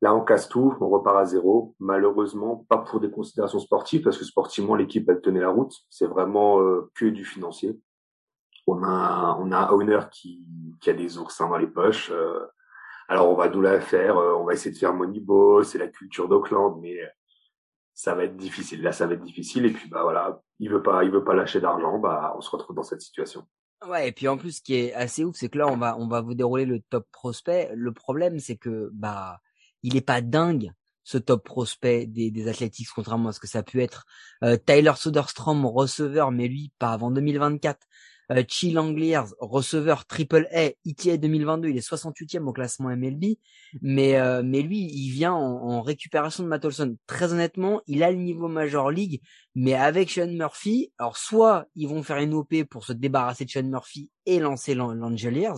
Là, 0.00 0.14
on 0.14 0.24
casse 0.24 0.48
tout, 0.48 0.74
on 0.80 0.88
repart 0.88 1.18
à 1.18 1.26
zéro. 1.26 1.76
Malheureusement, 1.78 2.66
pas 2.68 2.78
pour 2.78 2.98
des 2.98 3.10
considérations 3.10 3.60
sportives, 3.60 4.02
parce 4.02 4.18
que 4.18 4.24
sportivement, 4.24 4.74
l'équipe, 4.74 5.08
elle 5.08 5.20
tenait 5.20 5.40
la 5.40 5.50
route. 5.50 5.74
C'est 5.90 6.06
vraiment 6.06 6.60
euh, 6.60 6.90
que 6.94 7.06
du 7.06 7.24
financier. 7.24 7.78
On 8.66 8.82
a, 8.82 9.36
on 9.38 9.52
a 9.52 9.58
un 9.58 9.68
owner 9.68 10.00
qui, 10.10 10.44
a 10.86 10.92
des 10.92 11.18
oursins 11.18 11.48
dans 11.48 11.58
les 11.58 11.66
poches. 11.66 12.10
Euh. 12.10 12.46
Alors, 13.08 13.30
on 13.30 13.34
va 13.34 13.48
nous 13.48 13.60
la 13.60 13.80
faire. 13.80 14.16
Euh, 14.16 14.34
on 14.34 14.44
va 14.44 14.54
essayer 14.54 14.72
de 14.72 14.78
faire 14.78 14.94
Moneyball. 14.94 15.64
C'est 15.64 15.78
la 15.78 15.88
culture 15.88 16.28
d'Auckland, 16.28 16.78
mais 16.80 16.98
ça 17.94 18.14
va 18.14 18.24
être 18.24 18.36
difficile. 18.36 18.82
Là, 18.82 18.92
ça 18.92 19.06
va 19.06 19.14
être 19.14 19.22
difficile. 19.22 19.66
Et 19.66 19.72
puis, 19.72 19.88
bah 19.88 20.02
voilà, 20.02 20.42
il 20.58 20.70
veut 20.70 20.82
pas, 20.82 21.04
il 21.04 21.10
veut 21.10 21.24
pas 21.24 21.34
lâcher 21.34 21.60
d'argent. 21.60 21.98
Bah, 21.98 22.34
on 22.36 22.40
se 22.40 22.50
retrouve 22.50 22.76
dans 22.76 22.82
cette 22.82 23.00
situation. 23.00 23.46
Ouais, 23.86 24.08
et 24.08 24.12
puis 24.12 24.26
en 24.26 24.36
plus, 24.36 24.56
ce 24.58 24.62
qui 24.62 24.74
est 24.74 24.94
assez 24.94 25.24
ouf, 25.24 25.36
c'est 25.36 25.48
que 25.48 25.58
là, 25.58 25.68
on 25.68 25.76
va, 25.76 25.96
on 25.98 26.08
va 26.08 26.20
vous 26.20 26.34
dérouler 26.34 26.64
le 26.64 26.80
top 26.80 27.06
prospect. 27.12 27.70
Le 27.74 27.92
problème, 27.92 28.38
c'est 28.38 28.56
que, 28.56 28.90
bah, 28.92 29.38
il 29.82 29.96
est 29.96 30.02
pas 30.02 30.20
dingue 30.20 30.72
ce 31.04 31.18
top 31.18 31.44
prospect 31.44 32.06
des, 32.06 32.32
des 32.32 32.48
Athletics, 32.48 32.88
contrairement 32.92 33.28
à 33.28 33.32
ce 33.32 33.38
que 33.38 33.46
ça 33.46 33.60
a 33.60 33.62
pu 33.62 33.80
être. 33.80 34.06
Euh, 34.42 34.56
Tyler 34.56 34.92
Soderstrom, 34.96 35.64
receveur, 35.64 36.32
mais 36.32 36.48
lui, 36.48 36.72
pas 36.80 36.90
avant 36.90 37.12
2024. 37.12 37.78
Euh, 38.32 38.42
Chi 38.48 38.72
Langliers, 38.72 39.24
receveur 39.38 40.04
triple 40.06 40.48
A, 40.52 40.70
ETA 40.84 41.16
2022, 41.16 41.68
il 41.68 41.76
est 41.76 41.88
68e 41.88 42.44
au 42.46 42.52
classement 42.52 42.88
MLB, 42.88 43.36
mais 43.82 44.16
euh, 44.16 44.42
mais 44.44 44.62
lui, 44.62 44.80
il 44.80 45.10
vient 45.10 45.32
en, 45.32 45.80
récupération 45.82 46.42
de 46.42 46.48
Matt 46.48 46.64
Olson. 46.64 46.96
Très 47.06 47.32
honnêtement, 47.32 47.82
il 47.86 48.02
a 48.02 48.10
le 48.10 48.16
niveau 48.16 48.48
Major 48.48 48.90
League, 48.90 49.20
Mais 49.58 49.72
avec 49.72 50.10
Sean 50.10 50.26
Murphy, 50.26 50.92
alors 50.98 51.16
soit 51.16 51.66
ils 51.74 51.88
vont 51.88 52.02
faire 52.02 52.18
une 52.18 52.34
OP 52.34 52.62
pour 52.64 52.84
se 52.84 52.92
débarrasser 52.92 53.46
de 53.46 53.50
Sean 53.50 53.62
Murphy 53.62 54.10
et 54.26 54.38
lancer 54.38 54.74
l'Angeliers, 54.74 55.52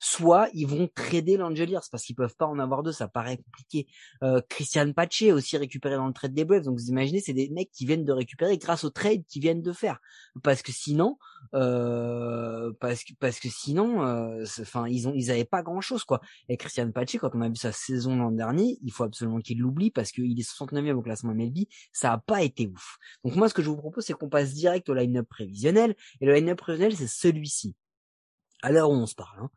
soit 0.00 0.48
ils 0.54 0.66
vont 0.66 0.88
trader 0.92 1.36
l'Angeliers 1.36 1.78
parce 1.90 2.02
qu'ils 2.02 2.16
peuvent 2.16 2.34
pas 2.34 2.46
en 2.46 2.58
avoir 2.58 2.82
deux, 2.82 2.90
ça 2.90 3.06
paraît 3.06 3.36
compliqué. 3.36 3.86
Euh, 4.24 4.40
Christian 4.48 4.92
Pache 4.92 5.22
aussi 5.22 5.56
récupéré 5.56 5.94
dans 5.96 6.06
le 6.06 6.12
trade 6.12 6.34
des 6.34 6.44
Braves, 6.44 6.64
donc 6.64 6.78
vous 6.78 6.88
imaginez 6.88 7.20
c'est 7.20 7.34
des 7.34 7.48
mecs 7.50 7.70
qui 7.70 7.86
viennent 7.86 8.04
de 8.04 8.12
récupérer 8.12 8.58
grâce 8.58 8.82
au 8.82 8.90
trade 8.90 9.24
qu'ils 9.28 9.42
viennent 9.42 9.62
de 9.62 9.72
faire, 9.72 10.00
parce 10.42 10.62
que 10.62 10.72
sinon, 10.72 11.18
euh, 11.54 12.72
parce 12.80 13.04
que 13.04 13.12
parce 13.20 13.38
que 13.38 13.48
sinon, 13.50 14.04
euh, 14.04 14.44
enfin 14.60 14.88
ils 14.88 15.06
ont 15.06 15.12
ils 15.14 15.30
avaient 15.30 15.44
pas 15.44 15.62
grand 15.62 15.82
chose 15.82 16.02
quoi. 16.04 16.20
Et 16.48 16.56
Christian 16.56 16.90
Pache 16.90 17.16
quand 17.18 17.30
on 17.34 17.42
a 17.42 17.48
vu 17.48 17.56
sa 17.56 17.72
saison 17.72 18.16
l'an 18.16 18.32
dernier, 18.32 18.78
il 18.82 18.90
faut 18.90 19.04
absolument 19.04 19.40
qu'il 19.40 19.58
l'oublie 19.58 19.90
parce 19.90 20.10
qu'il 20.10 20.38
est 20.40 20.50
69e 20.50 20.94
au 20.94 21.02
classement 21.02 21.34
MLB, 21.34 21.66
ça 21.92 22.12
a 22.14 22.18
pas 22.18 22.42
été 22.42 22.66
ouf. 22.66 22.96
Donc 23.22 23.36
moi 23.36 23.43
ce 23.48 23.54
que 23.54 23.62
je 23.62 23.68
vous 23.68 23.76
propose 23.76 24.04
c'est 24.04 24.12
qu'on 24.12 24.28
passe 24.28 24.54
direct 24.54 24.88
au 24.88 24.94
line-up 24.94 25.28
prévisionnel 25.28 25.94
et 26.20 26.26
le 26.26 26.34
line-up 26.34 26.58
prévisionnel 26.58 26.96
c'est 26.96 27.06
celui-ci 27.06 27.74
à 28.62 28.72
l'heure 28.72 28.90
où 28.90 28.94
on 28.94 29.06
se 29.06 29.14
parle. 29.14 29.40
Hein. 29.42 29.50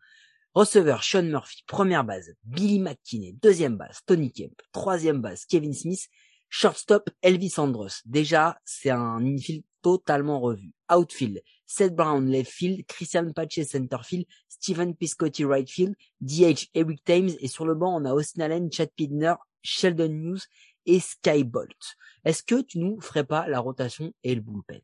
Receveur 0.53 1.03
Sean 1.03 1.23
Murphy, 1.23 1.63
première 1.67 2.03
base, 2.03 2.33
Billy 2.43 2.79
McKinney, 2.79 3.33
deuxième 3.41 3.77
base, 3.77 3.99
Tony 4.05 4.31
Kemp, 4.31 4.59
troisième 4.71 5.21
base, 5.21 5.45
Kevin 5.45 5.73
Smith, 5.73 6.09
shortstop, 6.49 7.09
Elvis 7.21 7.53
Andros. 7.57 8.01
Déjà, 8.05 8.59
c'est 8.65 8.89
un 8.89 9.23
infield 9.23 9.63
totalement 9.81 10.39
revu. 10.39 10.73
Outfield, 10.91 11.41
Seth 11.65 11.95
Brown 11.95 12.27
left 12.27 12.51
field, 12.51 12.85
Christian 12.87 13.31
Pache 13.33 13.63
centerfield, 13.63 14.25
Stephen 14.49 14.95
Piscotti 14.95 15.45
right 15.45 15.69
field, 15.69 15.95
DH 16.21 16.69
Eric 16.73 17.03
Thames 17.03 17.31
et 17.39 17.47
sur 17.47 17.65
le 17.65 17.75
banc 17.75 17.95
on 17.95 18.05
a 18.05 18.13
Austin 18.13 18.41
Allen, 18.41 18.71
Chad 18.71 18.89
Pidner, 18.95 19.35
Sheldon 19.61 20.09
News 20.09 20.39
et 20.87 20.99
Sky 20.99 21.43
Bolt. 21.43 21.95
Est-ce 22.25 22.41
que 22.41 22.61
tu 22.61 22.79
nous 22.79 22.99
ferais 22.99 23.23
pas 23.23 23.47
la 23.47 23.59
rotation 23.59 24.11
et 24.23 24.33
le 24.33 24.41
bullpen? 24.41 24.81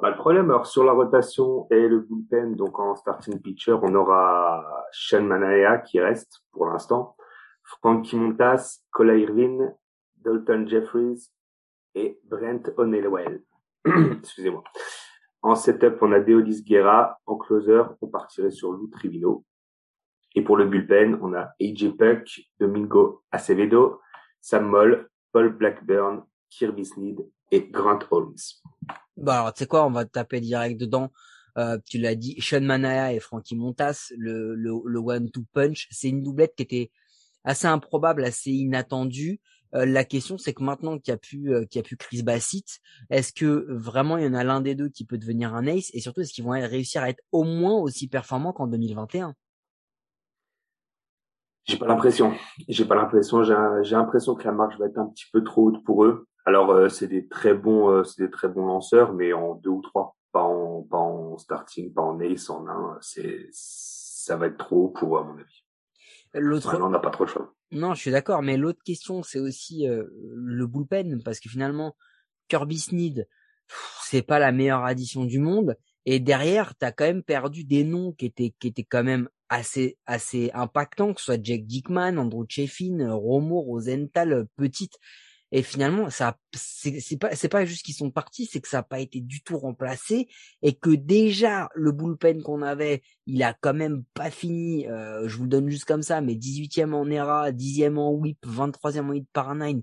Pas 0.00 0.12
de 0.12 0.16
problème. 0.16 0.50
Alors 0.50 0.66
sur 0.66 0.84
la 0.84 0.92
rotation 0.92 1.66
et 1.70 1.88
le 1.88 2.00
bullpen, 2.00 2.56
donc 2.56 2.78
en 2.78 2.94
starting 2.94 3.40
pitcher, 3.40 3.76
on 3.82 3.94
aura 3.94 4.86
Sean 4.92 5.22
Manaya 5.22 5.78
qui 5.78 6.00
reste 6.00 6.42
pour 6.52 6.66
l'instant, 6.66 7.16
Frankie 7.62 8.16
Montas, 8.16 8.80
Cole 8.90 9.18
Irvin, 9.18 9.74
Dalton 10.16 10.66
Jeffries 10.66 11.30
et 11.94 12.18
Brent 12.24 12.70
O'Neill. 12.76 13.42
Excusez-moi. 13.84 14.62
En 15.42 15.56
setup, 15.56 15.98
on 16.00 16.12
a 16.12 16.20
Deolis 16.20 16.62
Guerra. 16.62 17.18
En 17.26 17.36
closer, 17.36 17.82
on 18.00 18.06
partirait 18.06 18.52
sur 18.52 18.72
Lou 18.72 18.86
Trivino. 18.86 19.44
Et 20.34 20.42
pour 20.42 20.56
le 20.56 20.66
bullpen, 20.66 21.18
on 21.22 21.34
a 21.34 21.52
AJ 21.60 21.96
Puck, 21.96 22.40
Domingo 22.58 23.22
Acevedo, 23.30 24.00
Sam 24.40 24.66
Moll, 24.66 25.08
Paul 25.32 25.56
Blackburn, 25.56 26.24
Kirby 26.50 26.84
Sneed 26.84 27.20
et 27.50 27.68
Grant 27.68 28.00
Holmes. 28.10 28.36
Bah 29.16 29.40
alors 29.40 29.52
tu 29.52 29.60
sais 29.60 29.66
quoi, 29.66 29.86
on 29.86 29.90
va 29.90 30.04
taper 30.04 30.40
direct 30.40 30.80
dedans. 30.80 31.10
Euh, 31.58 31.78
tu 31.86 31.98
l'as 31.98 32.14
dit, 32.14 32.40
Sean 32.40 32.62
Manaya 32.62 33.12
et 33.12 33.20
Frankie 33.20 33.56
Montas, 33.56 34.12
le, 34.16 34.54
le, 34.54 34.72
le 34.86 34.98
one-two 34.98 35.44
punch, 35.52 35.86
c'est 35.90 36.08
une 36.08 36.22
doublette 36.22 36.54
qui 36.56 36.62
était 36.62 36.90
assez 37.44 37.66
improbable, 37.66 38.24
assez 38.24 38.50
inattendue. 38.50 39.38
Euh, 39.74 39.84
la 39.86 40.04
question, 40.04 40.38
c'est 40.38 40.54
que 40.54 40.62
maintenant 40.62 40.98
qu'il 40.98 41.12
y 41.12 41.14
a 41.14 41.18
pu, 41.18 41.52
euh, 41.52 41.64
qu'il 41.66 41.78
y 41.78 41.80
a 41.80 41.82
pu 41.82 41.96
Chris 41.96 42.22
Bassett, 42.22 42.80
est-ce 43.10 43.32
que 43.32 43.66
vraiment 43.68 44.16
il 44.16 44.24
y 44.24 44.28
en 44.28 44.34
a 44.34 44.44
l'un 44.44 44.60
des 44.60 44.74
deux 44.74 44.88
qui 44.88 45.04
peut 45.04 45.18
devenir 45.18 45.54
un 45.54 45.66
ace, 45.66 45.90
et 45.92 46.00
surtout 46.00 46.22
est-ce 46.22 46.32
qu'ils 46.32 46.44
vont 46.44 46.50
réussir 46.52 47.02
à 47.02 47.10
être 47.10 47.22
au 47.32 47.44
moins 47.44 47.78
aussi 47.78 48.08
performants 48.08 48.52
qu'en 48.52 48.66
2021 48.66 49.34
J'ai 51.64 51.76
pas 51.76 51.86
l'impression. 51.86 52.32
J'ai 52.68 52.84
pas 52.84 52.94
l'impression. 52.94 53.42
J'ai 53.44 53.94
l'impression 53.94 54.34
que 54.34 54.44
la 54.44 54.52
marche 54.52 54.78
va 54.78 54.86
être 54.86 54.98
un 54.98 55.06
petit 55.06 55.26
peu 55.32 55.44
trop 55.44 55.68
haute 55.68 55.84
pour 55.84 56.04
eux. 56.04 56.26
Alors 56.44 56.70
euh, 56.70 56.88
c'est 56.88 57.06
des 57.06 57.28
très 57.28 57.54
bons, 57.54 57.88
euh, 57.88 58.04
c'est 58.04 58.24
des 58.24 58.30
très 58.30 58.48
bons 58.48 58.66
lanceurs, 58.66 59.12
mais 59.12 59.32
en 59.32 59.54
deux 59.54 59.70
ou 59.70 59.80
trois, 59.80 60.16
pas 60.32 60.42
en, 60.42 60.82
pas 60.82 60.98
en 60.98 61.38
starting, 61.38 61.92
pas 61.92 62.02
en 62.02 62.18
ace, 62.20 62.50
en 62.50 62.66
un, 62.66 62.98
c'est, 63.00 63.46
ça 63.52 64.36
va 64.36 64.48
être 64.48 64.58
trop 64.58 64.88
pour 64.88 65.18
à 65.18 65.22
mon 65.22 65.34
avis. 65.34 65.64
L'autre, 66.34 66.76
on 66.80 66.88
n'a 66.88 66.98
pas 66.98 67.10
trop 67.10 67.26
de 67.26 67.30
choix. 67.30 67.54
Non, 67.70 67.94
je 67.94 68.00
suis 68.00 68.10
d'accord, 68.10 68.42
mais 68.42 68.56
l'autre 68.56 68.82
question, 68.84 69.22
c'est 69.22 69.38
aussi 69.38 69.86
euh, 69.86 70.04
le 70.34 70.66
bullpen, 70.66 71.22
parce 71.22 71.38
que 71.40 71.48
finalement, 71.48 71.94
Kirby 72.48 72.78
Sneed, 72.78 73.28
c'est 74.02 74.22
pas 74.22 74.38
la 74.38 74.50
meilleure 74.50 74.84
addition 74.84 75.24
du 75.24 75.38
monde, 75.38 75.76
et 76.06 76.18
derrière, 76.18 76.74
t'as 76.74 76.90
quand 76.90 77.04
même 77.04 77.22
perdu 77.22 77.64
des 77.64 77.84
noms 77.84 78.12
qui 78.12 78.26
étaient, 78.26 78.52
qui 78.58 78.68
étaient 78.68 78.82
quand 78.84 79.04
même 79.04 79.28
assez, 79.52 79.98
assez 80.06 80.50
impactants, 80.54 81.12
que 81.12 81.20
ce 81.20 81.26
soit 81.26 81.42
Jack 81.42 81.66
Dickman, 81.66 82.18
Andrew 82.18 82.44
Cheffin, 82.48 83.12
Romo, 83.12 83.60
Rosenthal, 83.60 84.46
Petite. 84.56 84.94
Et 85.54 85.62
finalement, 85.62 86.08
ça, 86.08 86.38
c'est 86.54 87.18
pas, 87.18 87.36
c'est 87.36 87.50
pas 87.50 87.66
juste 87.66 87.84
qu'ils 87.84 87.94
sont 87.94 88.10
partis, 88.10 88.46
c'est 88.46 88.60
que 88.60 88.68
ça 88.68 88.78
n'a 88.78 88.82
pas 88.82 89.00
été 89.00 89.20
du 89.20 89.42
tout 89.42 89.58
remplacé 89.58 90.28
et 90.62 90.72
que 90.72 90.88
déjà 90.88 91.68
le 91.74 91.92
bullpen 91.92 92.42
qu'on 92.42 92.62
avait, 92.62 93.02
il 93.26 93.42
a 93.42 93.52
quand 93.52 93.74
même 93.74 94.04
pas 94.14 94.30
fini. 94.30 94.88
Euh, 94.88 95.28
je 95.28 95.36
vous 95.36 95.42
le 95.42 95.50
donne 95.50 95.68
juste 95.68 95.84
comme 95.84 96.02
ça, 96.02 96.22
mais 96.22 96.34
18e 96.34 96.94
en 96.94 97.10
ERA, 97.10 97.52
10e 97.52 97.98
en 97.98 98.12
WHIP, 98.12 98.46
23e 98.46 99.10
en 99.10 99.12
hit 99.12 99.28
par 99.34 99.54
9, 99.54 99.76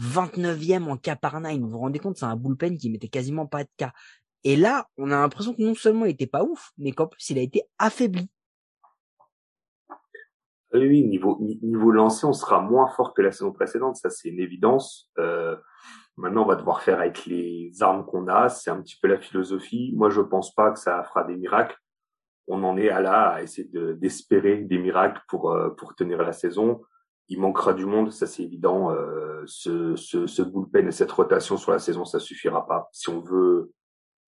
29e 0.00 0.84
en 0.84 0.96
K 0.96 1.20
par 1.20 1.38
9. 1.38 1.58
Vous 1.58 1.68
vous 1.68 1.78
rendez 1.78 1.98
compte, 1.98 2.16
c'est 2.16 2.24
un 2.24 2.36
bullpen 2.36 2.78
qui 2.78 2.88
mettait 2.88 3.08
quasiment 3.08 3.46
pas 3.46 3.64
de 3.64 3.70
K. 3.78 3.90
Et 4.44 4.56
là, 4.56 4.88
on 4.96 5.10
a 5.10 5.20
l'impression 5.20 5.52
que 5.52 5.60
non 5.60 5.74
seulement 5.74 6.06
il 6.06 6.12
était 6.12 6.26
pas 6.26 6.44
ouf, 6.44 6.70
mais 6.78 6.92
qu'en 6.92 7.08
plus 7.08 7.28
il 7.28 7.38
a 7.38 7.42
été 7.42 7.64
affaibli. 7.78 8.30
Oui, 10.72 11.02
niveau 11.04 11.36
niveau 11.40 11.90
lancé, 11.90 12.26
on 12.26 12.32
sera 12.32 12.60
moins 12.60 12.86
fort 12.88 13.12
que 13.12 13.22
la 13.22 13.32
saison 13.32 13.52
précédente, 13.52 13.96
ça 13.96 14.08
c'est 14.08 14.28
une 14.28 14.38
évidence. 14.38 15.10
Euh, 15.18 15.56
maintenant, 16.16 16.44
on 16.44 16.46
va 16.46 16.54
devoir 16.54 16.82
faire 16.82 17.00
avec 17.00 17.26
les 17.26 17.72
armes 17.80 18.06
qu'on 18.06 18.28
a. 18.28 18.48
C'est 18.48 18.70
un 18.70 18.80
petit 18.80 18.96
peu 19.00 19.08
la 19.08 19.18
philosophie. 19.18 19.92
Moi, 19.96 20.10
je 20.10 20.20
pense 20.20 20.54
pas 20.54 20.70
que 20.70 20.78
ça 20.78 21.02
fera 21.02 21.24
des 21.24 21.36
miracles. 21.36 21.76
On 22.46 22.62
en 22.62 22.76
est 22.76 22.88
à 22.88 23.00
là 23.00 23.30
à 23.30 23.42
essayer 23.42 23.68
de 23.68 23.94
d'espérer 23.94 24.58
des 24.58 24.78
miracles 24.78 25.20
pour 25.28 25.50
euh, 25.50 25.70
pour 25.70 25.94
tenir 25.96 26.22
la 26.22 26.32
saison. 26.32 26.82
Il 27.28 27.40
manquera 27.40 27.74
du 27.74 27.86
monde, 27.86 28.12
ça 28.12 28.26
c'est 28.26 28.44
évident. 28.44 28.92
Euh, 28.92 29.42
ce, 29.46 29.96
ce 29.96 30.26
ce 30.26 30.42
bullpen 30.42 30.86
et 30.86 30.92
cette 30.92 31.12
rotation 31.12 31.56
sur 31.56 31.72
la 31.72 31.78
saison, 31.80 32.04
ça 32.04 32.20
suffira 32.20 32.66
pas. 32.66 32.88
Si 32.92 33.08
on 33.08 33.20
veut 33.20 33.72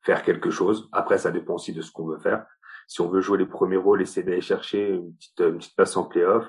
faire 0.02 0.24
quelque 0.24 0.50
chose, 0.50 0.88
après 0.92 1.18
ça 1.18 1.30
dépend 1.30 1.54
aussi 1.54 1.72
de 1.72 1.82
ce 1.82 1.92
qu'on 1.92 2.06
veut 2.06 2.18
faire 2.18 2.44
si 2.86 3.00
on 3.00 3.08
veut 3.08 3.20
jouer 3.20 3.38
les 3.38 3.46
premiers 3.46 3.76
rôles, 3.76 4.02
essayer 4.02 4.24
d'aller 4.24 4.40
chercher 4.40 4.90
une 4.90 5.14
petite, 5.14 5.40
une 5.40 5.58
petite 5.58 5.76
place 5.76 5.96
en 5.96 6.04
playoff. 6.04 6.46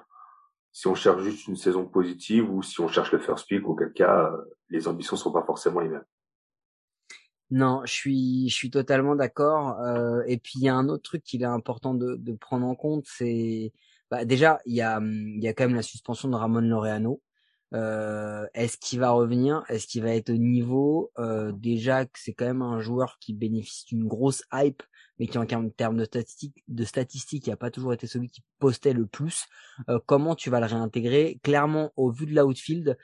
Si 0.72 0.88
on 0.88 0.96
cherche 0.96 1.22
juste 1.22 1.48
une 1.48 1.56
saison 1.56 1.86
positive 1.86 2.50
ou 2.52 2.63
si 2.63 2.82
on 2.82 2.88
cherche 2.88 3.12
le 3.12 3.20
first 3.20 3.48
pick, 3.48 3.68
auquel 3.68 3.94
cas, 3.94 4.32
euh, 4.32 4.38
les 4.70 4.88
ambitions 4.88 5.16
sont 5.16 5.32
pas 5.32 5.44
forcément 5.44 5.82
les 5.82 5.90
mêmes. 5.90 6.06
Non, 7.52 7.82
je 7.86 7.94
suis, 7.94 8.50
je 8.50 8.56
suis 8.56 8.72
totalement 8.72 9.16
d'accord. 9.16 9.80
Euh, 9.82 10.24
et 10.25 10.38
puis 10.38 10.54
il 10.56 10.63
y 10.63 10.70
a 10.70 10.75
un 10.75 10.90
autre 10.90 11.04
truc 11.04 11.24
qu'il 11.24 11.44
est 11.44 11.46
important 11.46 11.94
de, 11.94 12.16
de 12.16 12.34
prendre 12.34 12.66
en 12.66 12.74
compte, 12.74 13.06
c'est 13.08 13.72
bah, 14.10 14.25
déjà 14.25 14.60
il 14.66 14.74
y 14.74 14.82
a, 14.82 15.00
y 15.02 15.48
a 15.48 15.54
quand 15.54 15.66
même 15.66 15.75
la 15.75 15.84
suspension 15.84 16.28
de 16.30 16.36
Ramon 16.36 16.62
Laureano. 16.62 17.22
Euh, 17.74 18.46
est-ce 18.53 18.77
qu'il 18.77 19.00
va 19.00 19.12
revenir? 19.12 19.63
Est-ce 19.68 19.88
qu'il 19.88 20.03
va 20.03 20.13
être 20.13 20.30
au 20.30 20.38
niveau? 20.38 21.12
Euh, 21.18 21.51
Déjà 21.51 22.06
c'est 22.15 22.34
quand 22.34 22.46
même 22.46 22.62
un 22.62 22.80
joueur 22.80 23.18
qui 23.20 23.34
bénéficie 23.34 23.86
d'une 23.88 24.08
grosse 24.08 24.44
hype 24.53 24.84
mais 25.20 25.27
qui 25.27 25.38
en 25.38 25.46
termes 25.46 25.98
de 25.98 26.06
statistiques, 26.06 26.63
de 26.68 26.84
statistiques, 26.84 27.48
n'a 27.48 27.56
pas 27.56 27.70
toujours 27.70 27.94
été 27.94 28.08
celui 28.08 28.30
qui 28.30 28.42
postait 28.58 28.94
le 28.94 29.06
plus. 29.06 29.46
Euh, 29.88 30.00
comment 30.08 30.34
tu 30.34 30.50
vas 30.50 30.60
le 30.60 30.65
réintégrer? 30.65 31.39
Clairement, 31.44 31.92
au 31.98 32.12
vu 32.12 32.25
de 32.25 32.34
l'outfield, 32.34 32.98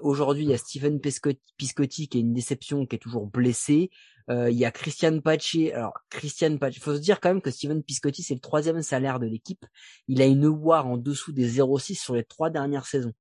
aujourd'hui 0.00 0.44
il 0.44 0.50
y 0.50 0.54
a 0.54 0.58
Stephen 0.58 1.00
Piscotti, 1.00 2.08
qui 2.08 2.18
est 2.18 2.20
une 2.20 2.32
déception, 2.32 2.86
qui 2.86 2.96
est 2.96 3.00
toujours 3.00 3.26
blessé. 3.26 3.90
Il 4.28 4.56
y 4.56 4.64
a 4.64 4.70
Christian 4.70 5.20
Pache. 5.20 5.56
Alors 5.72 5.94
Christian 6.10 6.58
Pache, 6.58 6.78
faut 6.78 6.94
se 6.94 7.00
dire 7.00 7.18
quand 7.20 7.30
même 7.30 7.42
que 7.42 7.50
Stephen 7.50 7.82
Piscotti 7.82 8.22
c'est 8.22 8.34
le 8.34 8.40
troisième 8.40 8.82
salaire 8.82 9.18
de 9.18 9.26
l'équipe. 9.26 9.64
Il 10.06 10.22
a 10.22 10.26
une 10.26 10.46
WAR 10.46 10.86
en 10.86 10.96
dessous 10.96 11.32
des 11.32 11.58
0,6 11.58 11.94
sur 11.94 12.14
les 12.14 12.24
trois 12.24 12.50
dernières 12.50 12.86
saisons. 12.86 13.14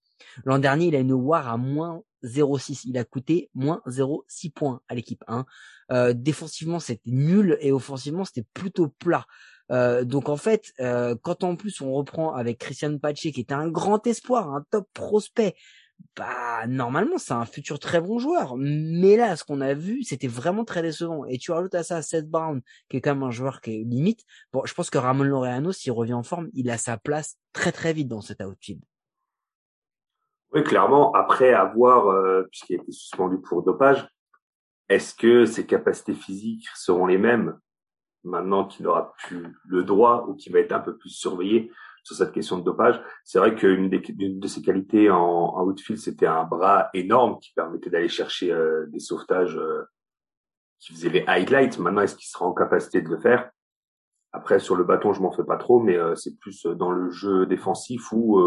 L'an 0.45 0.59
dernier, 0.59 0.87
il 0.87 0.95
a 0.95 0.99
une 0.99 1.13
WAR 1.13 1.47
à 1.47 1.57
moins 1.57 2.03
0,6. 2.23 2.83
Il 2.85 2.97
a 2.97 3.03
coûté 3.03 3.49
moins 3.53 3.81
0,6 3.87 4.51
points 4.51 4.81
à 4.87 4.95
l'équipe. 4.95 5.23
Hein. 5.27 5.45
Euh, 5.91 6.13
défensivement, 6.13 6.79
c'était 6.79 7.11
nul 7.11 7.57
et 7.61 7.71
offensivement, 7.71 8.25
c'était 8.25 8.45
plutôt 8.53 8.87
plat. 8.87 9.25
Euh, 9.71 10.05
donc 10.05 10.29
en 10.29 10.37
fait, 10.37 10.71
euh, 10.79 11.15
quand 11.21 11.43
en 11.43 11.55
plus 11.55 11.81
on 11.81 11.93
reprend 11.93 12.33
avec 12.33 12.59
Christian 12.59 12.97
Pache, 12.97 13.19
qui 13.19 13.29
était 13.29 13.53
un 13.53 13.67
grand 13.67 14.05
espoir, 14.07 14.53
un 14.53 14.65
top 14.69 14.87
prospect, 14.93 15.55
bah 16.15 16.67
normalement 16.67 17.17
c'est 17.17 17.33
un 17.33 17.45
futur 17.45 17.79
très 17.79 17.99
bon 17.99 18.19
joueur. 18.19 18.55
Mais 18.57 19.17
là, 19.17 19.35
ce 19.35 19.43
qu'on 19.43 19.61
a 19.61 19.73
vu, 19.73 20.03
c'était 20.03 20.27
vraiment 20.27 20.63
très 20.63 20.81
décevant. 20.81 21.25
Et 21.25 21.37
tu 21.37 21.51
rajoutes 21.51 21.75
à 21.75 21.83
ça 21.83 22.01
Seth 22.01 22.29
Brown, 22.29 22.61
qui 22.89 22.97
est 22.97 23.01
quand 23.01 23.15
même 23.15 23.23
un 23.23 23.31
joueur 23.31 23.61
qui 23.61 23.81
est 23.81 23.83
limite. 23.83 24.23
Bon, 24.53 24.63
je 24.65 24.73
pense 24.73 24.89
que 24.89 24.97
Ramon 24.97 25.23
Laureano, 25.23 25.71
s'il 25.71 25.91
revient 25.91 26.13
en 26.13 26.23
forme, 26.23 26.49
il 26.53 26.69
a 26.69 26.77
sa 26.77 26.97
place 26.97 27.37
très 27.53 27.71
très 27.71 27.93
vite 27.93 28.07
dans 28.07 28.21
cet 28.21 28.41
outfield. 28.41 28.81
Oui, 30.53 30.63
clairement. 30.63 31.11
Après 31.13 31.53
avoir, 31.53 32.07
euh, 32.07 32.43
puisqu'il 32.49 32.79
a 32.79 32.81
été 32.81 32.91
suspendu 32.91 33.39
pour 33.41 33.63
dopage, 33.63 34.07
est-ce 34.89 35.13
que 35.13 35.45
ses 35.45 35.65
capacités 35.65 36.13
physiques 36.13 36.67
seront 36.75 37.05
les 37.05 37.17
mêmes 37.17 37.59
maintenant 38.23 38.65
qu'il 38.65 38.85
n'aura 38.85 39.13
plus 39.17 39.53
le 39.67 39.83
droit 39.83 40.25
ou 40.27 40.35
qu'il 40.35 40.53
va 40.53 40.59
être 40.59 40.71
un 40.71 40.79
peu 40.79 40.97
plus 40.97 41.09
surveillé 41.09 41.71
sur 42.03 42.15
cette 42.15 42.31
question 42.31 42.57
de 42.57 42.63
dopage? 42.63 43.01
C'est 43.25 43.39
vrai 43.39 43.55
qu'une 43.55 43.89
de 43.89 44.47
ses 44.47 44.61
qualités 44.61 45.09
en, 45.09 45.19
en 45.19 45.65
outfield, 45.65 45.99
c'était 45.99 46.27
un 46.27 46.45
bras 46.45 46.89
énorme 46.93 47.37
qui 47.39 47.51
permettait 47.53 47.89
d'aller 47.89 48.07
chercher 48.07 48.53
euh, 48.53 48.85
des 48.87 48.99
sauvetages 48.99 49.57
euh, 49.57 49.83
qui 50.79 50.93
faisaient 50.93 51.09
les 51.09 51.25
highlights. 51.27 51.77
Maintenant, 51.79 52.01
est-ce 52.03 52.15
qu'il 52.15 52.29
sera 52.29 52.45
en 52.45 52.53
capacité 52.53 53.01
de 53.01 53.09
le 53.09 53.19
faire? 53.19 53.51
Après, 54.31 54.59
sur 54.59 54.75
le 54.77 54.85
bâton, 54.85 55.11
je 55.11 55.21
m'en 55.21 55.31
fais 55.31 55.43
pas 55.43 55.57
trop, 55.57 55.81
mais 55.81 55.97
c'est 56.15 56.37
plus 56.37 56.65
dans 56.65 56.91
le 56.91 57.09
jeu 57.09 57.45
défensif 57.47 58.11
où 58.11 58.39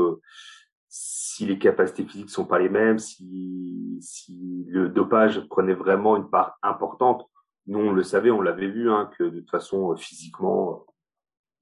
si 0.90 1.47
les 1.47 1.59
capacités 1.59 2.04
physiques 2.04 2.30
sont 2.30 2.44
pas 2.44 2.59
les 2.59 2.68
mêmes, 2.68 2.99
si, 2.99 3.97
si 4.02 4.66
le 4.68 4.88
dopage 4.88 5.40
prenait 5.49 5.75
vraiment 5.75 6.16
une 6.16 6.28
part 6.28 6.59
importante, 6.62 7.25
nous 7.68 7.78
on 7.78 7.92
le 7.92 8.02
savait, 8.02 8.32
on 8.32 8.42
l'avait 8.42 8.68
vu, 8.68 8.90
hein, 8.90 9.09
que 9.16 9.25
de 9.25 9.38
toute 9.38 9.50
façon 9.50 9.97
physiquement 9.97 10.85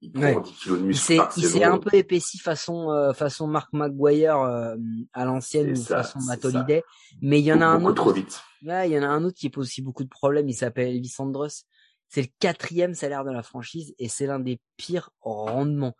il 0.01 0.11
prend 0.11 0.39
10 0.39 0.51
kilos 0.53 0.79
de 0.79 0.85
muscle 0.85 1.13
Il 1.37 1.45
s'est 1.45 1.63
un 1.63 1.77
peu 1.77 1.93
épaissi 1.93 2.39
façon 2.39 2.89
euh, 2.89 3.13
façon 3.13 3.45
Mark 3.47 3.69
McGuire 3.71 4.37
euh, 4.37 4.75
à 5.13 5.25
l'ancienne 5.25 5.73
ou 5.73 5.75
façon 5.75 6.19
Matt 6.25 6.43
Holiday, 6.43 6.83
mais 7.21 7.39
il 7.39 7.45
y 7.45 7.53
en 7.53 7.61
a 7.61 7.65
un 7.65 7.83
autre. 7.83 7.95
Trop 7.95 8.13
vite. 8.13 8.41
Ouais, 8.65 8.89
il 8.89 8.93
y 8.93 8.99
en 8.99 9.03
a 9.03 9.07
un 9.07 9.23
autre 9.23 9.37
qui 9.37 9.49
pose 9.49 9.67
aussi 9.67 9.81
beaucoup 9.83 10.03
de 10.03 10.09
problèmes. 10.09 10.49
Il 10.49 10.55
s'appelle 10.55 10.87
Elvis 10.87 11.13
Andrus. 11.19 11.65
C'est 12.07 12.21
le 12.21 12.27
quatrième 12.39 12.95
salaire 12.95 13.23
de 13.23 13.31
la 13.31 13.43
franchise 13.43 13.93
et 13.99 14.07
c'est 14.07 14.25
l'un 14.25 14.39
des 14.39 14.59
pires 14.77 15.11
rendements. 15.21 15.95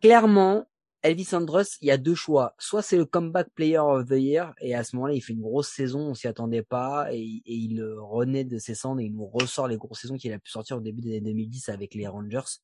Clairement, 0.00 0.66
Elvis 1.08 1.30
Andrus, 1.32 1.78
il 1.80 1.88
y 1.88 1.90
a 1.90 1.96
deux 1.96 2.14
choix. 2.14 2.54
Soit 2.58 2.82
c'est 2.82 2.98
le 2.98 3.06
comeback 3.06 3.48
player 3.54 3.78
of 3.78 4.06
the 4.06 4.12
year 4.12 4.52
et 4.60 4.74
à 4.74 4.84
ce 4.84 4.94
moment-là, 4.96 5.14
il 5.14 5.22
fait 5.22 5.32
une 5.32 5.40
grosse 5.40 5.68
saison, 5.68 6.00
on 6.00 6.14
s'y 6.14 6.28
attendait 6.28 6.62
pas 6.62 7.08
et, 7.14 7.40
il 7.46 7.82
renaît 7.82 8.44
de 8.44 8.58
ses 8.58 8.74
cendres 8.74 9.00
et 9.00 9.04
il 9.04 9.14
nous 9.14 9.26
ressort 9.26 9.68
les 9.68 9.78
grosses 9.78 10.00
saisons 10.00 10.18
qu'il 10.18 10.34
a 10.34 10.38
pu 10.38 10.50
sortir 10.50 10.76
au 10.76 10.80
début 10.80 11.00
des 11.00 11.16
années 11.16 11.32
2010 11.32 11.70
avec 11.70 11.94
les 11.94 12.06
Rangers. 12.06 12.60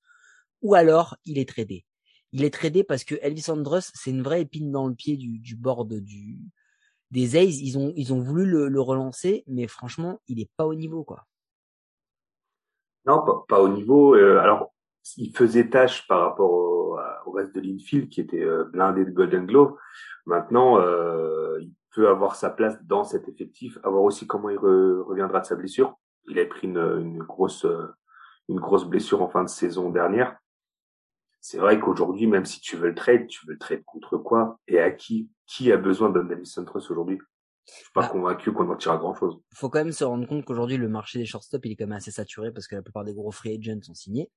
Ou 0.61 0.75
alors, 0.75 1.17
il 1.25 1.39
est 1.39 1.49
tradé. 1.49 1.87
Il 2.33 2.45
est 2.45 2.53
tradé 2.53 2.85
parce 2.85 3.05
que 3.05 3.15
Elvis 3.23 3.47
Andrus, 3.49 3.91
c'est 3.95 4.11
une 4.11 4.23
vraie 4.23 4.43
épine 4.43 4.71
dans 4.71 4.89
le 4.89 4.95
pied 4.95 5.17
du, 5.17 5.57
board 5.57 5.95
du, 5.95 6.39
des 7.11 7.37
A's. 7.37 7.61
Ils 7.61 7.79
ont, 8.13 8.21
voulu 8.21 8.45
le, 8.45 8.81
relancer, 8.81 9.45
mais 9.47 9.69
franchement, 9.69 10.21
il 10.29 10.39
est 10.39 10.51
pas 10.59 10.67
au 10.67 10.75
niveau, 10.75 11.03
quoi. 11.03 11.25
Non, 13.07 13.25
pas, 13.25 13.45
pas 13.49 13.61
au 13.63 13.69
niveau. 13.69 14.15
Euh, 14.15 14.39
alors, 14.39 14.75
il 15.17 15.35
faisait 15.35 15.71
tâche 15.71 16.07
par 16.09 16.21
rapport 16.21 16.51
au, 16.51 16.84
au 17.27 17.33
reste 17.33 17.55
de 17.55 17.61
l'infield 17.61 18.09
qui 18.09 18.21
était 18.21 18.43
euh, 18.43 18.65
blindé 18.65 19.05
de 19.05 19.11
Golden 19.11 19.47
Glove. 19.47 19.77
Maintenant, 20.27 20.79
euh, 20.79 21.59
il 21.61 21.73
peut 21.95 22.09
avoir 22.09 22.37
sa 22.37 22.51
place 22.51 22.83
dans 22.85 23.05
cet 23.05 23.29
effectif, 23.29 23.79
avoir 23.83 24.03
aussi 24.03 24.27
comment 24.27 24.51
il 24.51 24.59
reviendra 24.59 25.41
de 25.41 25.47
sa 25.47 25.57
blessure. 25.57 25.95
Il 26.29 26.39
a 26.39 26.47
pris 26.47 26.67
une, 26.67 26.79
une 26.79 27.23
grosse 27.23 27.65
euh, 27.65 27.87
une 28.49 28.61
grosse 28.61 28.85
blessure 28.85 29.23
en 29.23 29.29
fin 29.29 29.43
de 29.43 29.49
saison 29.49 29.91
dernière. 29.91 30.37
C'est 31.41 31.59
vrai 31.59 31.79
qu'aujourd'hui, 31.79 32.27
même 32.27 32.45
si 32.45 32.61
tu 32.61 32.77
veux 32.77 32.89
le 32.89 32.95
trade, 32.95 33.27
tu 33.27 33.47
veux 33.47 33.53
le 33.53 33.59
trade 33.59 33.85
contre 33.85 34.17
quoi 34.19 34.59
et 34.67 34.79
à 34.79 34.91
qui 34.91 35.31
Qui 35.47 35.73
a 35.73 35.77
besoin 35.77 36.11
d'un 36.11 36.25
Davis 36.25 36.59
aujourd'hui? 36.75 37.19
Je 37.67 37.73
suis 37.73 37.93
pas 37.95 38.03
bah, 38.03 38.09
convaincu 38.09 38.53
qu'on 38.53 38.69
en 38.71 38.77
tire 38.77 38.99
grand 38.99 39.15
chose. 39.15 39.39
Faut 39.55 39.71
quand 39.71 39.79
même 39.79 39.93
se 39.93 40.05
rendre 40.05 40.27
compte 40.27 40.45
qu'aujourd'hui 40.45 40.77
le 40.77 40.89
marché 40.89 41.19
des 41.19 41.25
shortstop 41.25 41.65
il 41.65 41.73
est 41.73 41.77
quand 41.77 41.87
même 41.87 41.97
assez 41.97 42.11
saturé 42.11 42.53
parce 42.53 42.67
que 42.67 42.77
la 42.77 42.83
plupart 42.83 43.05
des 43.05 43.15
gros 43.15 43.31
free 43.31 43.57
agents 43.57 43.81
sont 43.83 43.95
signés. 43.95 44.31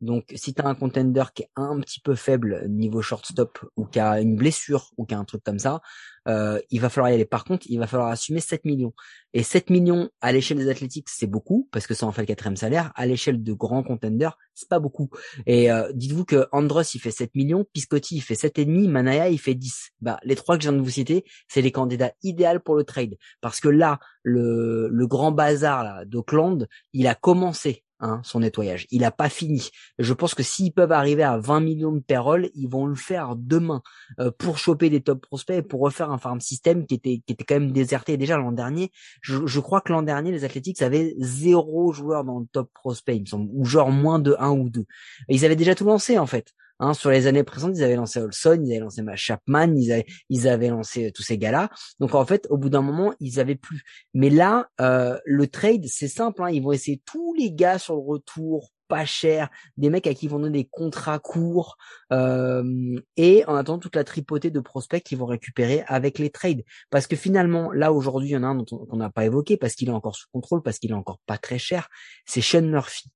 Donc 0.00 0.32
si 0.34 0.54
tu 0.54 0.62
as 0.62 0.66
un 0.66 0.74
contender 0.74 1.24
qui 1.34 1.42
est 1.42 1.50
un 1.56 1.80
petit 1.80 2.00
peu 2.00 2.14
faible 2.14 2.66
niveau 2.68 3.02
shortstop 3.02 3.58
ou 3.76 3.84
qui 3.86 4.00
a 4.00 4.20
une 4.20 4.36
blessure 4.36 4.90
ou 4.96 5.06
qui 5.06 5.14
a 5.14 5.18
un 5.18 5.24
truc 5.24 5.42
comme 5.44 5.58
ça, 5.58 5.80
euh, 6.28 6.60
il 6.70 6.80
va 6.80 6.88
falloir 6.88 7.10
y 7.10 7.14
aller. 7.14 7.24
Par 7.24 7.44
contre, 7.44 7.66
il 7.68 7.78
va 7.78 7.86
falloir 7.86 8.10
assumer 8.10 8.40
7 8.40 8.64
millions. 8.64 8.92
Et 9.32 9.42
7 9.42 9.70
millions 9.70 10.10
à 10.20 10.32
l'échelle 10.32 10.58
des 10.58 10.68
athlétiques, 10.68 11.08
c'est 11.08 11.26
beaucoup, 11.26 11.68
parce 11.72 11.86
que 11.86 11.94
ça 11.94 12.06
en 12.06 12.12
fait 12.12 12.22
le 12.22 12.26
quatrième 12.26 12.56
salaire. 12.56 12.92
À 12.94 13.06
l'échelle 13.06 13.42
de 13.42 13.52
grands 13.52 13.82
contenders, 13.82 14.36
c'est 14.54 14.68
pas 14.68 14.80
beaucoup. 14.80 15.08
Et 15.46 15.70
euh, 15.70 15.90
dites-vous 15.94 16.24
que 16.24 16.46
Andros, 16.52 16.94
il 16.94 16.98
fait 17.00 17.10
7 17.10 17.34
millions, 17.34 17.64
Piscotti, 17.72 18.16
il 18.16 18.20
fait 18.20 18.34
7,5, 18.34 18.88
Manaya, 18.88 19.28
il 19.28 19.38
fait 19.38 19.54
10. 19.54 19.90
Bah, 20.00 20.18
les 20.24 20.36
trois 20.36 20.56
que 20.56 20.62
je 20.62 20.68
viens 20.68 20.76
de 20.76 20.82
vous 20.82 20.90
citer, 20.90 21.24
c'est 21.48 21.62
les 21.62 21.72
candidats 21.72 22.12
idéaux 22.22 22.60
pour 22.64 22.74
le 22.74 22.84
trade. 22.84 23.16
Parce 23.40 23.60
que 23.60 23.68
là, 23.68 23.98
le, 24.22 25.06
grand 25.06 25.32
bazar 25.32 25.82
là 25.82 26.04
d'Oakland, 26.04 26.68
il 26.92 27.06
a 27.06 27.14
commencé 27.14 27.84
Hein, 28.02 28.22
son 28.24 28.40
nettoyage. 28.40 28.86
Il 28.90 29.02
n'a 29.02 29.10
pas 29.10 29.28
fini. 29.28 29.68
Je 29.98 30.14
pense 30.14 30.34
que 30.34 30.42
s'ils 30.42 30.72
peuvent 30.72 30.90
arriver 30.90 31.22
à 31.22 31.36
20 31.36 31.60
millions 31.60 31.92
de 31.92 32.00
péroles, 32.00 32.48
ils 32.54 32.66
vont 32.66 32.86
le 32.86 32.94
faire 32.94 33.36
demain 33.36 33.82
euh, 34.20 34.30
pour 34.30 34.56
choper 34.56 34.88
des 34.88 35.02
top 35.02 35.20
prospects 35.20 35.58
et 35.58 35.62
pour 35.62 35.80
refaire 35.80 36.10
un 36.10 36.16
farm 36.16 36.40
system 36.40 36.86
qui 36.86 36.94
était 36.94 37.20
qui 37.26 37.34
était 37.34 37.44
quand 37.44 37.56
même 37.56 37.72
déserté 37.72 38.16
déjà 38.16 38.38
l'an 38.38 38.52
dernier. 38.52 38.90
Je, 39.20 39.46
je, 39.46 39.60
crois 39.60 39.82
que 39.82 39.92
l'an 39.92 40.02
dernier 40.02 40.32
les 40.32 40.44
Athletics 40.44 40.80
avaient 40.80 41.14
zéro 41.18 41.92
joueur 41.92 42.24
dans 42.24 42.38
le 42.38 42.46
top 42.46 42.70
prospect, 42.72 43.16
il 43.16 43.20
me 43.20 43.26
semble, 43.26 43.50
ou 43.52 43.66
genre 43.66 43.90
moins 43.90 44.18
de 44.18 44.34
un 44.38 44.50
ou 44.50 44.70
deux. 44.70 44.86
ils 45.28 45.44
avaient 45.44 45.54
déjà 45.54 45.74
tout 45.74 45.84
lancé 45.84 46.18
en 46.18 46.26
fait. 46.26 46.54
Hein, 46.80 46.94
sur 46.94 47.10
les 47.10 47.26
années 47.26 47.44
précédentes, 47.44 47.76
ils 47.76 47.84
avaient 47.84 47.96
lancé 47.96 48.20
Olson, 48.20 48.58
ils 48.64 48.72
avaient 48.72 48.80
lancé 48.80 49.02
Chapman, 49.14 49.74
ils 49.76 49.92
avaient, 49.92 50.06
ils 50.30 50.48
avaient 50.48 50.70
lancé 50.70 51.08
euh, 51.08 51.12
tous 51.12 51.22
ces 51.22 51.36
gars-là. 51.36 51.68
Donc 52.00 52.14
en 52.14 52.24
fait, 52.24 52.46
au 52.48 52.56
bout 52.56 52.70
d'un 52.70 52.80
moment, 52.80 53.12
ils 53.20 53.38
avaient 53.38 53.54
plus. 53.54 53.82
Mais 54.14 54.30
là, 54.30 54.68
euh, 54.80 55.18
le 55.26 55.46
trade, 55.46 55.84
c'est 55.86 56.08
simple. 56.08 56.42
Hein, 56.42 56.50
ils 56.50 56.62
vont 56.62 56.72
essayer 56.72 57.02
tous 57.04 57.34
les 57.34 57.52
gars 57.52 57.78
sur 57.78 57.94
le 57.94 58.00
retour 58.00 58.70
pas 58.88 59.04
cher, 59.04 59.50
des 59.76 59.88
mecs 59.88 60.06
à 60.08 60.14
qui 60.14 60.26
ils 60.26 60.28
vont 60.28 60.40
donner 60.40 60.64
des 60.64 60.68
contrats 60.68 61.20
courts, 61.20 61.76
euh, 62.12 62.98
et 63.16 63.44
en 63.46 63.54
attendant 63.54 63.78
toute 63.78 63.94
la 63.94 64.02
tripotée 64.02 64.50
de 64.50 64.58
prospects 64.58 65.02
qu'ils 65.04 65.16
vont 65.16 65.26
récupérer 65.26 65.84
avec 65.86 66.18
les 66.18 66.30
trades. 66.30 66.64
Parce 66.90 67.06
que 67.06 67.14
finalement, 67.14 67.70
là 67.70 67.92
aujourd'hui, 67.92 68.30
il 68.30 68.32
y 68.32 68.36
en 68.36 68.42
a 68.42 68.48
un 68.48 68.56
dont 68.56 68.88
on 68.90 68.96
n'a 68.96 69.08
pas 69.08 69.24
évoqué 69.24 69.56
parce 69.56 69.74
qu'il 69.74 69.88
est 69.88 69.92
encore 69.92 70.16
sous 70.16 70.26
contrôle, 70.32 70.62
parce 70.62 70.78
qu'il 70.80 70.90
est 70.90 70.94
encore 70.94 71.20
pas 71.26 71.38
très 71.38 71.58
cher, 71.58 71.88
c'est 72.26 72.40
Sean 72.40 72.62
Murphy. 72.62 73.10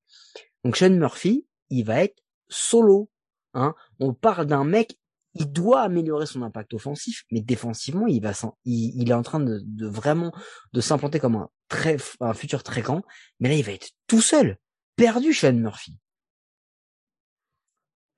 Donc 0.64 0.76
Sean 0.76 0.90
Murphy, 0.90 1.44
il 1.70 1.84
va 1.84 2.04
être 2.04 2.22
solo 2.48 3.10
Hein. 3.54 3.74
On 4.00 4.12
parle 4.12 4.46
d'un 4.46 4.64
mec, 4.64 4.98
il 5.34 5.50
doit 5.50 5.80
améliorer 5.80 6.26
son 6.26 6.42
impact 6.42 6.74
offensif, 6.74 7.24
mais 7.32 7.40
défensivement, 7.40 8.06
il 8.06 8.22
va 8.22 8.32
il, 8.64 9.00
il, 9.00 9.10
est 9.10 9.14
en 9.14 9.22
train 9.22 9.40
de, 9.40 9.62
vraiment 9.80 10.32
de 10.72 10.80
s'implanter 10.80 11.18
comme 11.18 11.36
un 11.36 11.48
très 11.68 11.96
un 12.20 12.34
futur 12.34 12.62
très 12.62 12.82
grand. 12.82 13.02
Mais 13.40 13.48
là, 13.48 13.54
il 13.56 13.64
va 13.64 13.72
être 13.72 13.88
tout 14.06 14.20
seul, 14.20 14.56
perdu, 14.96 15.32
Sean 15.32 15.54
Murphy. 15.54 15.96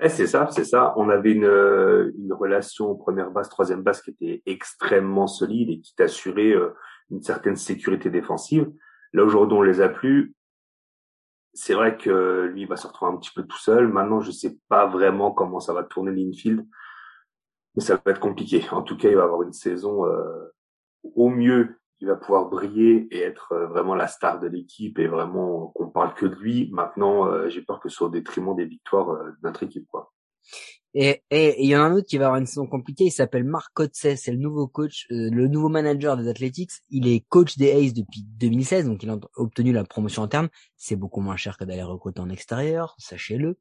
Eh, 0.00 0.10
c'est 0.10 0.26
ça, 0.26 0.48
c'est 0.50 0.64
ça. 0.64 0.92
On 0.96 1.08
avait 1.08 1.32
une, 1.32 1.44
une 1.44 2.32
relation 2.32 2.94
première 2.96 3.30
base, 3.30 3.48
troisième 3.48 3.82
base 3.82 4.02
qui 4.02 4.10
était 4.10 4.42
extrêmement 4.44 5.26
solide 5.26 5.70
et 5.70 5.80
qui 5.80 5.94
t'assurait 5.94 6.52
euh, 6.52 6.74
une 7.10 7.22
certaine 7.22 7.56
sécurité 7.56 8.10
défensive. 8.10 8.70
Là 9.14 9.24
aujourd'hui, 9.24 9.56
on 9.56 9.62
les 9.62 9.80
a 9.80 9.88
plus 9.88 10.34
c'est 11.56 11.74
vrai 11.74 11.96
que 11.96 12.50
lui 12.52 12.62
il 12.62 12.68
va 12.68 12.76
se 12.76 12.86
retrouver 12.86 13.12
un 13.12 13.16
petit 13.16 13.32
peu 13.34 13.42
tout 13.42 13.58
seul. 13.58 13.88
Maintenant, 13.88 14.20
je 14.20 14.30
sais 14.30 14.58
pas 14.68 14.86
vraiment 14.86 15.32
comment 15.32 15.58
ça 15.58 15.72
va 15.72 15.82
tourner 15.84 16.12
l'infield, 16.12 16.66
mais 17.74 17.82
ça 17.82 17.94
va 17.96 18.12
être 18.12 18.20
compliqué. 18.20 18.64
En 18.70 18.82
tout 18.82 18.96
cas, 18.96 19.08
il 19.08 19.16
va 19.16 19.24
avoir 19.24 19.42
une 19.42 19.52
saison 19.52 20.06
euh, 20.06 20.54
au 21.14 21.30
mieux, 21.30 21.80
il 22.00 22.08
va 22.08 22.16
pouvoir 22.16 22.48
briller 22.50 23.08
et 23.10 23.22
être 23.22 23.52
euh, 23.52 23.66
vraiment 23.68 23.94
la 23.94 24.06
star 24.06 24.38
de 24.38 24.48
l'équipe 24.48 24.98
et 24.98 25.06
vraiment 25.06 25.68
qu'on 25.68 25.88
parle 25.88 26.14
que 26.14 26.26
de 26.26 26.34
lui. 26.34 26.70
Maintenant, 26.72 27.26
euh, 27.26 27.48
j'ai 27.48 27.62
peur 27.62 27.80
que 27.80 27.88
ce 27.88 27.96
soit 27.96 28.08
au 28.08 28.10
détriment 28.10 28.54
des 28.54 28.66
victoires 28.66 29.24
de 29.24 29.36
notre 29.42 29.62
équipe, 29.62 29.86
quoi. 29.88 30.12
Et 30.98 31.22
il 31.30 31.68
y 31.68 31.76
en 31.76 31.82
a 31.82 31.84
un 31.84 31.92
autre 31.92 32.06
qui 32.06 32.16
va 32.16 32.26
avoir 32.26 32.40
une 32.40 32.46
saison 32.46 32.66
compliquée, 32.66 33.04
il 33.04 33.10
s'appelle 33.10 33.44
Marc 33.44 33.70
Kotze, 33.74 34.14
c'est 34.16 34.32
le 34.32 34.38
nouveau 34.38 34.66
coach, 34.66 35.06
euh, 35.10 35.28
le 35.30 35.46
nouveau 35.46 35.68
manager 35.68 36.16
des 36.16 36.26
Athletics. 36.26 36.70
Il 36.88 37.06
est 37.06 37.22
coach 37.28 37.58
des 37.58 37.70
Aces 37.70 37.92
depuis 37.92 38.22
2016, 38.22 38.86
donc 38.86 39.02
il 39.02 39.10
a 39.10 39.18
obtenu 39.36 39.72
la 39.72 39.84
promotion 39.84 40.22
interne. 40.22 40.48
C'est 40.78 40.96
beaucoup 40.96 41.20
moins 41.20 41.36
cher 41.36 41.58
que 41.58 41.64
d'aller 41.64 41.82
recruter 41.82 42.20
en 42.20 42.30
extérieur, 42.30 42.94
sachez-le. 42.98 43.58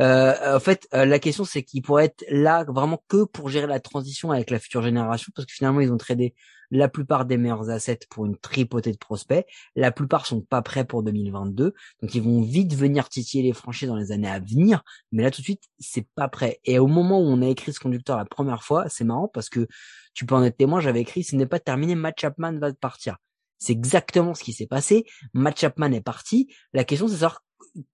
Euh, 0.00 0.56
en 0.56 0.60
fait, 0.60 0.88
euh, 0.94 1.04
la 1.04 1.18
question 1.18 1.44
c'est 1.44 1.62
qu'il 1.62 1.82
pourrait 1.82 2.06
être 2.06 2.24
là 2.30 2.64
vraiment 2.64 3.02
que 3.08 3.24
pour 3.24 3.50
gérer 3.50 3.66
la 3.66 3.80
transition 3.80 4.30
avec 4.30 4.48
la 4.48 4.58
future 4.58 4.80
génération, 4.80 5.32
parce 5.34 5.44
que 5.44 5.52
finalement 5.52 5.80
ils 5.80 5.92
ont 5.92 5.98
tradé 5.98 6.34
la 6.70 6.88
plupart 6.88 7.24
des 7.24 7.36
meilleurs 7.36 7.70
assets 7.70 8.00
pour 8.10 8.26
une 8.26 8.36
tripotée 8.36 8.92
de 8.92 8.96
prospects. 8.96 9.46
La 9.76 9.92
plupart 9.92 10.26
sont 10.26 10.40
pas 10.40 10.62
prêts 10.62 10.84
pour 10.84 11.02
2022. 11.02 11.74
Donc 12.02 12.14
ils 12.14 12.22
vont 12.22 12.42
vite 12.42 12.74
venir 12.74 13.08
titiller 13.08 13.42
les 13.42 13.52
franchises 13.52 13.88
dans 13.88 13.96
les 13.96 14.12
années 14.12 14.30
à 14.30 14.40
venir. 14.40 14.82
Mais 15.12 15.22
là 15.22 15.30
tout 15.30 15.40
de 15.40 15.44
suite, 15.44 15.64
c'est 15.78 16.06
pas 16.14 16.28
prêt. 16.28 16.60
Et 16.64 16.78
au 16.78 16.86
moment 16.86 17.20
où 17.20 17.24
on 17.24 17.42
a 17.42 17.46
écrit 17.46 17.72
ce 17.72 17.80
conducteur 17.80 18.16
la 18.16 18.24
première 18.24 18.62
fois, 18.62 18.88
c'est 18.88 19.04
marrant 19.04 19.28
parce 19.28 19.48
que 19.48 19.66
tu 20.14 20.26
peux 20.26 20.34
en 20.34 20.42
être 20.42 20.56
témoin, 20.56 20.80
j'avais 20.80 21.00
écrit 21.00 21.24
ce 21.24 21.36
n'est 21.36 21.46
pas 21.46 21.60
terminé, 21.60 21.94
Matt 21.94 22.18
Chapman 22.20 22.58
va 22.58 22.72
partir. 22.72 23.16
C'est 23.58 23.72
exactement 23.72 24.34
ce 24.34 24.42
qui 24.42 24.52
s'est 24.52 24.66
passé. 24.66 25.04
Matt 25.34 25.58
Chapman 25.58 25.92
est 25.92 26.00
parti. 26.00 26.52
La 26.72 26.84
question 26.84 27.08
c'est 27.08 27.14
de 27.14 27.18
savoir 27.18 27.42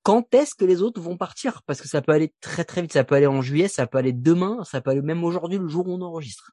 quand 0.02 0.32
est-ce 0.34 0.54
que 0.54 0.64
les 0.64 0.82
autres 0.82 1.00
vont 1.00 1.16
partir? 1.16 1.62
Parce 1.66 1.80
que 1.80 1.88
ça 1.88 2.00
peut 2.02 2.12
aller 2.12 2.32
très 2.40 2.64
très 2.64 2.82
vite. 2.82 2.92
Ça 2.92 3.04
peut 3.04 3.14
aller 3.16 3.26
en 3.26 3.42
juillet, 3.42 3.68
ça 3.68 3.86
peut 3.86 3.98
aller 3.98 4.12
demain, 4.12 4.62
ça 4.64 4.80
peut 4.80 4.90
aller 4.90 5.02
même 5.02 5.24
aujourd'hui, 5.24 5.58
le 5.58 5.68
jour 5.68 5.86
où 5.88 5.92
on 5.92 6.00
enregistre. 6.02 6.52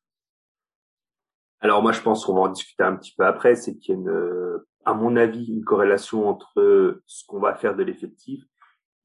Alors 1.63 1.81
moi, 1.81 1.93
je 1.93 2.01
pense 2.01 2.25
qu'on 2.25 2.33
va 2.35 2.41
en 2.41 2.49
discuter 2.49 2.83
un 2.83 2.97
petit 2.97 3.13
peu 3.17 3.25
après. 3.25 3.55
C'est 3.55 3.77
qu'il 3.77 3.95
y 3.95 3.97
a, 3.97 4.01
une, 4.01 4.59
à 4.83 4.93
mon 4.93 5.15
avis, 5.15 5.45
une 5.45 5.63
corrélation 5.63 6.27
entre 6.27 6.99
ce 7.05 7.25
qu'on 7.25 7.39
va 7.39 7.55
faire 7.55 7.73
de 7.73 7.83
l'effectif 7.83 8.43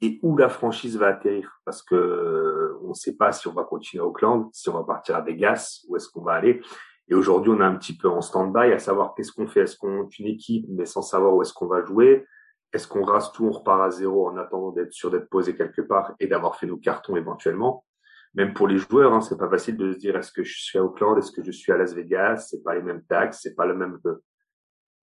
et 0.01 0.18
où 0.25 0.37
la 0.37 0.49
franchise 0.49 0.99
va 0.99 1.07
atterrir. 1.07 1.61
Parce 1.64 1.83
que 1.83 2.77
on 2.83 2.88
ne 2.88 2.94
sait 2.94 3.16
pas 3.16 3.31
si 3.31 3.47
on 3.47 3.53
va 3.53 3.62
continuer 3.62 4.03
à 4.03 4.07
Auckland, 4.07 4.49
si 4.53 4.68
on 4.68 4.75
va 4.75 4.83
partir 4.83 5.14
à 5.14 5.21
Vegas, 5.21 5.85
où 5.88 5.97
est-ce 5.97 6.09
qu'on 6.09 6.23
va 6.23 6.33
aller. 6.33 6.61
Et 7.07 7.14
aujourd'hui, 7.14 7.53
on 7.53 7.61
est 7.61 7.64
un 7.64 7.77
petit 7.77 7.97
peu 7.97 8.09
en 8.09 8.21
stand-by, 8.21 8.73
à 8.73 8.79
savoir 8.81 9.14
qu'est-ce 9.14 9.33
qu'on 9.33 9.47
fait. 9.47 9.61
Est-ce 9.61 9.77
qu'on 9.77 9.90
monte 9.90 10.18
une 10.18 10.27
équipe, 10.27 10.66
mais 10.68 10.85
sans 10.85 11.03
savoir 11.03 11.37
où 11.37 11.42
est-ce 11.42 11.55
qu'on 11.55 11.68
va 11.68 11.85
jouer? 11.85 12.27
Est-ce 12.73 12.88
qu'on 12.88 13.05
rase 13.05 13.31
tout, 13.31 13.47
on 13.47 13.53
repart 13.53 13.81
à 13.83 13.90
zéro 13.90 14.29
en 14.29 14.37
attendant 14.37 14.73
d'être 14.73 14.92
sûr 14.92 15.12
d'être 15.12 15.31
posé 15.31 15.55
quelque 15.55 15.81
part 15.81 16.12
et 16.18 16.27
d'avoir 16.27 16.57
fait 16.57 16.66
nos 16.66 16.77
cartons 16.77 17.14
éventuellement? 17.14 17.85
Même 18.34 18.54
pour 18.54 18.68
les 18.68 18.78
joueurs, 18.78 19.12
hein, 19.12 19.20
c'est 19.20 19.38
pas 19.38 19.48
facile 19.48 19.76
de 19.76 19.92
se 19.92 19.98
dire 19.98 20.16
est-ce 20.16 20.32
que 20.32 20.42
je 20.42 20.60
suis 20.60 20.78
à 20.78 20.84
Auckland, 20.84 21.18
est-ce 21.18 21.32
que 21.32 21.42
je 21.42 21.50
suis 21.50 21.72
à 21.72 21.76
Las 21.76 21.94
Vegas, 21.94 22.48
c'est 22.50 22.62
pas 22.62 22.74
les 22.74 22.82
mêmes 22.82 23.04
taxes, 23.04 23.40
c'est 23.42 23.54
pas 23.54 23.66
le 23.66 23.74
même 23.74 23.98
euh, 24.06 24.22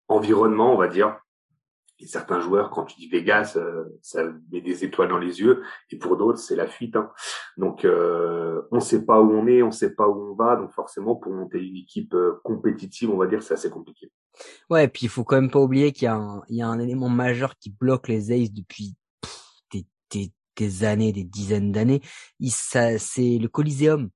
environnement, 0.08 0.74
on 0.74 0.78
va 0.78 0.88
dire. 0.88 1.18
Et 2.00 2.06
certains 2.06 2.40
joueurs, 2.40 2.70
quand 2.70 2.86
tu 2.86 3.00
dis 3.00 3.08
Vegas, 3.08 3.54
euh, 3.56 3.86
ça 4.04 4.24
met 4.52 4.62
des 4.62 4.86
étoiles 4.86 5.10
dans 5.10 5.18
les 5.18 5.40
yeux, 5.40 5.64
et 5.90 5.98
pour 5.98 6.16
d'autres, 6.16 6.38
c'est 6.38 6.56
la 6.56 6.68
fuite. 6.68 6.96
Hein. 6.96 7.12
Donc, 7.58 7.86
euh, 7.86 8.62
on 8.72 8.80
sait 8.80 9.04
pas 9.04 9.20
où 9.20 9.32
on 9.32 9.48
est, 9.48 9.64
on 9.64 9.72
sait 9.72 9.96
pas 9.96 10.08
où 10.08 10.32
on 10.32 10.36
va, 10.36 10.58
donc 10.58 10.72
forcément, 10.74 11.16
pour 11.16 11.32
monter 11.32 11.58
une 11.58 11.76
équipe 11.76 12.14
euh, 12.14 12.40
compétitive, 12.44 13.10
on 13.10 13.18
va 13.18 13.26
dire, 13.26 13.42
c'est 13.42 13.56
assez 13.56 13.72
compliqué. 13.72 14.12
Ouais, 14.70 14.86
et 14.86 14.88
puis 14.88 15.08
il 15.08 15.10
faut 15.10 15.24
quand 15.24 15.42
même 15.42 15.50
pas 15.50 15.60
oublier 15.60 15.92
qu'il 15.92 16.08
y 16.08 16.56
y 16.56 16.62
a 16.62 16.68
un 16.68 16.80
élément 16.80 17.10
majeur 17.10 17.58
qui 17.58 17.72
bloque 17.72 18.08
les 18.08 18.32
Aces 18.32 18.54
depuis 18.54 18.96
des, 20.12 20.32
des, 20.58 20.84
années, 20.84 21.14
des 21.14 21.24
dizaines 21.24 21.72
d'années. 21.72 22.02
C'est 22.50 23.38
le 23.40 23.48
Coliseum. 23.48 24.10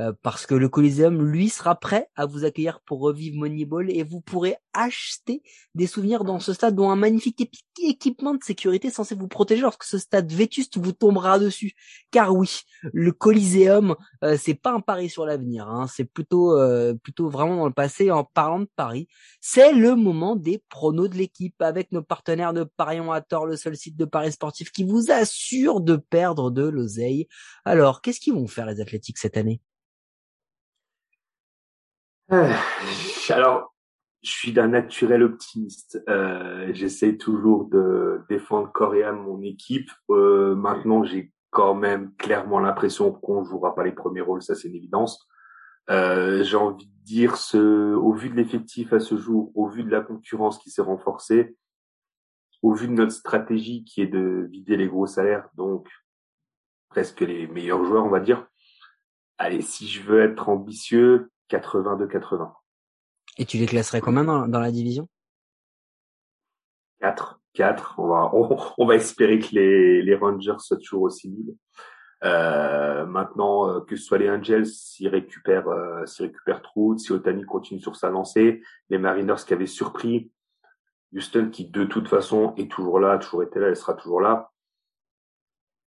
Euh, 0.00 0.12
parce 0.22 0.46
que 0.46 0.54
le 0.54 0.68
Coliseum, 0.68 1.22
lui, 1.22 1.50
sera 1.50 1.74
prêt 1.74 2.08
à 2.16 2.24
vous 2.24 2.44
accueillir 2.44 2.80
pour 2.80 3.00
revivre 3.00 3.36
Moneyball 3.36 3.90
et 3.90 4.02
vous 4.02 4.20
pourrez 4.20 4.56
acheter 4.72 5.42
des 5.74 5.86
souvenirs 5.86 6.24
dans 6.24 6.40
ce 6.40 6.54
stade, 6.54 6.74
dont 6.74 6.90
un 6.90 6.96
magnifique 6.96 7.50
équipement 7.82 8.34
de 8.34 8.42
sécurité 8.42 8.90
censé 8.90 9.14
vous 9.14 9.28
protéger 9.28 9.60
lorsque 9.62 9.84
ce 9.84 9.98
stade 9.98 10.32
vétuste 10.32 10.78
vous 10.78 10.92
tombera 10.92 11.38
dessus. 11.38 11.72
Car 12.10 12.34
oui, 12.34 12.60
le 12.94 13.12
Coliseum, 13.12 13.94
euh, 14.24 14.38
c'est 14.40 14.54
pas 14.54 14.72
un 14.72 14.80
pari 14.80 15.10
sur 15.10 15.26
l'avenir, 15.26 15.68
hein, 15.68 15.86
c'est 15.86 16.04
plutôt 16.04 16.56
euh, 16.56 16.94
plutôt 16.94 17.28
vraiment 17.28 17.56
dans 17.56 17.66
le 17.66 17.72
passé. 17.72 18.10
En 18.10 18.24
parlant 18.24 18.60
de 18.60 18.68
Paris, 18.76 19.06
c'est 19.40 19.72
le 19.72 19.96
moment 19.96 20.34
des 20.34 20.62
pronos 20.70 21.10
de 21.10 21.16
l'équipe 21.16 21.60
avec 21.60 21.92
nos 21.92 22.02
partenaires 22.02 22.54
de 22.54 22.64
Parions 22.64 23.12
à 23.12 23.20
tort, 23.20 23.44
le 23.44 23.56
seul 23.56 23.76
site 23.76 23.96
de 23.96 24.04
paris 24.06 24.32
sportif 24.32 24.72
qui 24.72 24.84
vous 24.84 25.10
assure 25.10 25.80
de 25.80 25.96
perdre 25.96 26.50
de 26.50 26.62
l'oseille. 26.62 27.28
Alors, 27.64 28.00
qu'est-ce 28.00 28.20
qu'ils 28.20 28.34
vont 28.34 28.46
faire 28.46 28.66
les 28.66 28.80
Athlétiques 28.80 29.18
cette 29.18 29.36
année? 29.36 29.60
Alors, 32.30 33.74
je 34.22 34.30
suis 34.30 34.52
d'un 34.52 34.68
naturel 34.68 35.22
optimiste. 35.22 36.02
Euh, 36.08 36.70
J'essaie 36.72 37.16
toujours 37.16 37.64
de 37.66 38.20
défendre 38.28 38.70
corps 38.72 38.94
mon 39.14 39.42
équipe. 39.42 39.90
Euh, 40.10 40.54
maintenant, 40.54 41.02
j'ai 41.02 41.32
quand 41.50 41.74
même 41.74 42.14
clairement 42.16 42.60
l'impression 42.60 43.12
qu'on 43.12 43.44
jouera 43.44 43.74
pas 43.74 43.84
les 43.84 43.92
premiers 43.92 44.20
rôles, 44.20 44.42
ça 44.42 44.54
c'est 44.54 44.68
une 44.68 44.76
évidence. 44.76 45.26
Euh, 45.90 46.44
j'ai 46.44 46.56
envie 46.56 46.86
de 46.86 47.04
dire, 47.04 47.36
ce, 47.36 47.94
au 47.94 48.12
vu 48.12 48.30
de 48.30 48.36
l'effectif 48.36 48.92
à 48.92 49.00
ce 49.00 49.16
jour, 49.16 49.50
au 49.56 49.68
vu 49.68 49.82
de 49.82 49.90
la 49.90 50.00
concurrence 50.00 50.58
qui 50.58 50.70
s'est 50.70 50.82
renforcée, 50.82 51.56
au 52.62 52.72
vu 52.72 52.86
de 52.86 52.92
notre 52.92 53.12
stratégie 53.12 53.84
qui 53.84 54.02
est 54.02 54.06
de 54.06 54.46
vider 54.50 54.76
les 54.76 54.86
gros 54.86 55.06
salaires, 55.06 55.48
donc 55.54 55.88
presque 56.90 57.20
les 57.20 57.48
meilleurs 57.48 57.84
joueurs, 57.84 58.04
on 58.04 58.10
va 58.10 58.20
dire. 58.20 58.46
Allez, 59.38 59.62
si 59.62 59.88
je 59.88 60.02
veux 60.02 60.20
être 60.20 60.48
ambitieux, 60.48 61.30
82-80. 61.50 62.52
Et 63.38 63.44
tu 63.44 63.58
les 63.58 63.66
classerais 63.66 64.00
combien 64.00 64.24
dans, 64.24 64.48
dans 64.48 64.60
la 64.60 64.70
division? 64.70 65.08
4. 67.00 67.40
4. 67.54 67.94
On 67.98 68.08
va, 68.08 68.30
on, 68.78 68.86
va 68.86 68.94
espérer 68.94 69.38
que 69.38 69.54
les, 69.54 70.02
les 70.02 70.14
Rangers 70.14 70.58
soient 70.58 70.76
toujours 70.76 71.02
aussi 71.02 71.30
nuls. 71.30 71.54
Euh, 72.22 73.06
maintenant, 73.06 73.68
euh, 73.68 73.80
que 73.80 73.96
ce 73.96 74.04
soit 74.04 74.18
les 74.18 74.28
Angels 74.28 74.66
s'ils 74.66 75.08
récupèrent, 75.08 75.68
euh, 75.68 76.04
s'ils 76.04 76.26
récupèrent 76.26 76.60
Trout, 76.60 76.98
si 76.98 77.12
Otani 77.12 77.44
continue 77.44 77.80
sur 77.80 77.96
sa 77.96 78.10
lancée, 78.10 78.62
les 78.90 78.98
Mariners 78.98 79.42
qui 79.46 79.54
avaient 79.54 79.66
surpris, 79.66 80.30
Houston 81.14 81.48
qui 81.50 81.70
de 81.70 81.84
toute 81.84 82.08
façon 82.08 82.54
est 82.56 82.70
toujours 82.70 83.00
là, 83.00 83.18
toujours 83.18 83.42
été 83.42 83.58
là, 83.58 83.68
elle 83.68 83.76
sera 83.76 83.94
toujours 83.94 84.20
là. 84.20 84.50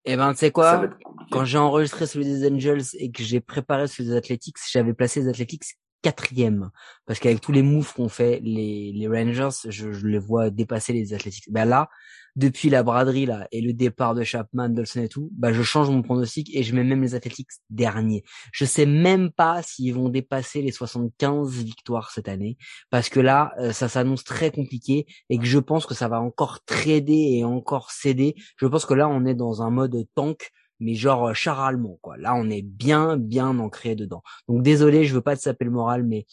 Eh 0.06 0.18
ben, 0.18 0.34
tu 0.34 0.40
sais 0.40 0.52
quoi? 0.52 0.90
Quand 1.32 1.46
j'ai 1.46 1.58
enregistré 1.58 2.06
celui 2.06 2.26
des 2.26 2.48
Angels 2.50 2.84
et 2.96 3.12
que 3.12 3.24
j'ai 3.24 3.40
préparé 3.40 3.88
celui 3.88 4.10
des 4.10 4.16
Athletics, 4.16 4.58
j'avais 4.72 4.94
placé 4.94 5.22
les 5.22 5.30
Athletics 5.30 5.64
quatrième. 6.04 6.70
Parce 7.08 7.20
qu'avec 7.20 7.42
tous 7.42 7.52
les 7.52 7.64
moves 7.64 7.92
qu'ont 7.94 8.10
fait 8.10 8.40
les, 8.44 8.92
les 8.94 9.08
Rangers, 9.08 9.58
je, 9.70 9.92
je, 9.92 10.06
les 10.06 10.20
vois 10.20 10.52
dépasser 10.52 10.94
les 10.94 11.14
Athletics. 11.14 11.52
Ben 11.52 11.66
là, 11.66 11.90
depuis 12.36 12.70
la 12.70 12.82
braderie 12.84 13.26
là 13.26 13.48
et 13.52 13.62
le 13.62 13.74
départ 13.74 14.16
de 14.16 14.24
Chapman, 14.24 14.70
Dolson 14.70 15.02
et 15.02 15.10
tout, 15.10 15.30
bah 15.34 15.54
je 15.54 15.62
change 15.62 15.90
mon 15.90 16.02
pronostic 16.02 16.54
et 16.56 16.64
je 16.64 16.76
mets 16.76 16.84
même 16.84 17.02
les 17.02 17.16
Athletics 17.16 17.50
derniers. 17.70 18.24
Je 18.52 18.66
sais 18.66 18.86
même 18.86 19.32
pas 19.32 19.62
s'ils 19.62 19.94
vont 19.94 20.10
dépasser 20.10 20.62
les 20.62 20.72
75 20.72 21.52
victoires 21.52 22.12
cette 22.12 22.28
année 22.28 22.58
parce 22.90 23.10
que 23.10 23.20
là 23.20 23.54
euh, 23.60 23.72
ça 23.72 23.88
s'annonce 23.88 24.24
très 24.24 24.52
compliqué 24.52 25.06
et 25.30 25.38
que 25.38 25.46
je 25.46 25.60
pense 25.60 25.86
que 25.86 25.94
ça 25.94 26.08
va 26.08 26.20
encore 26.20 26.64
trader 26.66 27.38
et 27.38 27.44
encore 27.44 27.92
céder. 27.92 28.36
Je 28.58 28.66
pense 28.66 28.86
que 28.86 28.94
là 28.94 29.08
on 29.08 29.26
est 29.26 29.36
dans 29.36 29.62
un 29.62 29.70
mode 29.70 29.96
tank 30.16 30.52
mais 30.84 30.96
genre 30.96 31.30
euh, 31.30 31.34
char 31.34 31.60
allemand 31.60 31.98
quoi. 32.02 32.18
Là, 32.18 32.36
on 32.36 32.50
est 32.50 32.62
bien 32.62 33.18
bien 33.18 33.58
ancré 33.60 33.96
dedans. 33.96 34.22
Donc 34.48 34.62
désolé, 34.62 35.06
je 35.06 35.14
veux 35.14 35.22
pas 35.22 35.36
te 35.36 35.42
saper 35.42 35.66
le 35.66 35.72
moral, 35.72 36.04
mais 36.04 36.26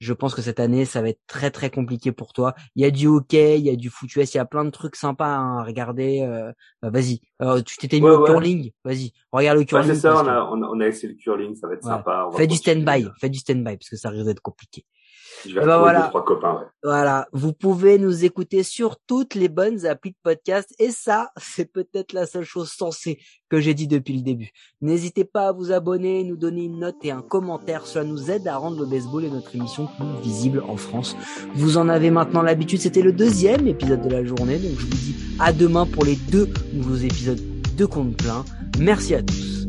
je 0.00 0.12
pense 0.12 0.34
que 0.34 0.42
cette 0.42 0.60
année, 0.60 0.84
ça 0.84 1.02
va 1.02 1.10
être 1.10 1.20
très 1.26 1.50
très 1.50 1.70
compliqué 1.70 2.12
pour 2.12 2.32
toi. 2.32 2.54
Il 2.74 2.82
y 2.82 2.84
a 2.84 2.90
du 2.90 3.06
hockey, 3.06 3.58
il 3.58 3.66
y 3.66 3.70
a 3.70 3.76
du 3.76 3.90
foot 3.90 4.14
US, 4.16 4.34
il 4.34 4.38
y 4.38 4.40
a 4.40 4.44
plein 4.44 4.64
de 4.64 4.70
trucs 4.70 4.96
sympas 4.96 5.36
à 5.36 5.62
regarder. 5.62 6.20
Euh, 6.22 6.52
bah, 6.82 6.90
vas-y, 6.90 7.20
euh, 7.42 7.62
tu 7.62 7.76
t'étais 7.76 8.00
mis 8.00 8.08
au 8.08 8.24
curling, 8.24 8.70
vas-y, 8.84 9.12
regarde 9.32 9.58
le 9.58 9.64
curling. 9.64 9.92
c'est 9.92 10.00
ça, 10.00 10.22
on 10.22 10.26
a, 10.26 10.50
on 10.50 10.80
a, 10.80 10.86
essayé 10.86 11.12
le 11.12 11.18
curling, 11.18 11.54
ça 11.54 11.68
va 11.68 11.74
être 11.74 11.84
sympa. 11.84 12.28
fais 12.36 12.46
du 12.46 12.56
stand-by, 12.56 13.08
fais 13.20 13.28
du 13.28 13.38
stand-by 13.38 13.76
parce 13.76 13.88
que 13.88 13.96
ça 13.96 14.08
risque 14.08 14.24
d'être 14.24 14.40
compliqué. 14.40 14.86
Je 15.46 15.54
vais 15.54 15.64
ben 15.64 15.78
voilà. 15.78 16.02
trois 16.02 16.24
copains, 16.24 16.66
Voilà. 16.82 17.28
Vous 17.32 17.52
pouvez 17.52 17.98
nous 17.98 18.24
écouter 18.24 18.62
sur 18.62 18.96
toutes 19.06 19.34
les 19.34 19.48
bonnes 19.48 19.86
applis 19.86 20.10
de 20.10 20.16
podcast. 20.22 20.74
Et 20.78 20.90
ça, 20.90 21.30
c'est 21.36 21.70
peut-être 21.70 22.12
la 22.12 22.26
seule 22.26 22.44
chose 22.44 22.70
sensée 22.70 23.18
que 23.48 23.60
j'ai 23.60 23.74
dit 23.74 23.88
depuis 23.88 24.14
le 24.16 24.22
début. 24.22 24.50
N'hésitez 24.80 25.24
pas 25.24 25.48
à 25.48 25.52
vous 25.52 25.72
abonner, 25.72 26.24
nous 26.24 26.36
donner 26.36 26.64
une 26.64 26.80
note 26.80 26.96
et 27.02 27.10
un 27.10 27.22
commentaire. 27.22 27.86
Cela 27.86 28.04
nous 28.04 28.30
aide 28.30 28.46
à 28.48 28.56
rendre 28.56 28.80
le 28.80 28.86
baseball 28.86 29.24
et 29.24 29.30
notre 29.30 29.54
émission 29.54 29.86
plus 29.86 30.22
visible 30.22 30.62
en 30.68 30.76
France. 30.76 31.16
Vous 31.54 31.76
en 31.78 31.88
avez 31.88 32.10
maintenant 32.10 32.42
l'habitude. 32.42 32.80
C'était 32.80 33.02
le 33.02 33.12
deuxième 33.12 33.66
épisode 33.66 34.02
de 34.02 34.10
la 34.10 34.24
journée. 34.24 34.58
Donc 34.58 34.78
je 34.78 34.86
vous 34.86 34.96
dis 34.96 35.16
à 35.38 35.52
demain 35.52 35.86
pour 35.86 36.04
les 36.04 36.16
deux 36.16 36.48
nouveaux 36.72 36.96
épisodes 36.96 37.40
de 37.76 37.86
Compte 37.86 38.16
Plein. 38.16 38.44
Merci 38.78 39.14
à 39.14 39.22
tous. 39.22 39.59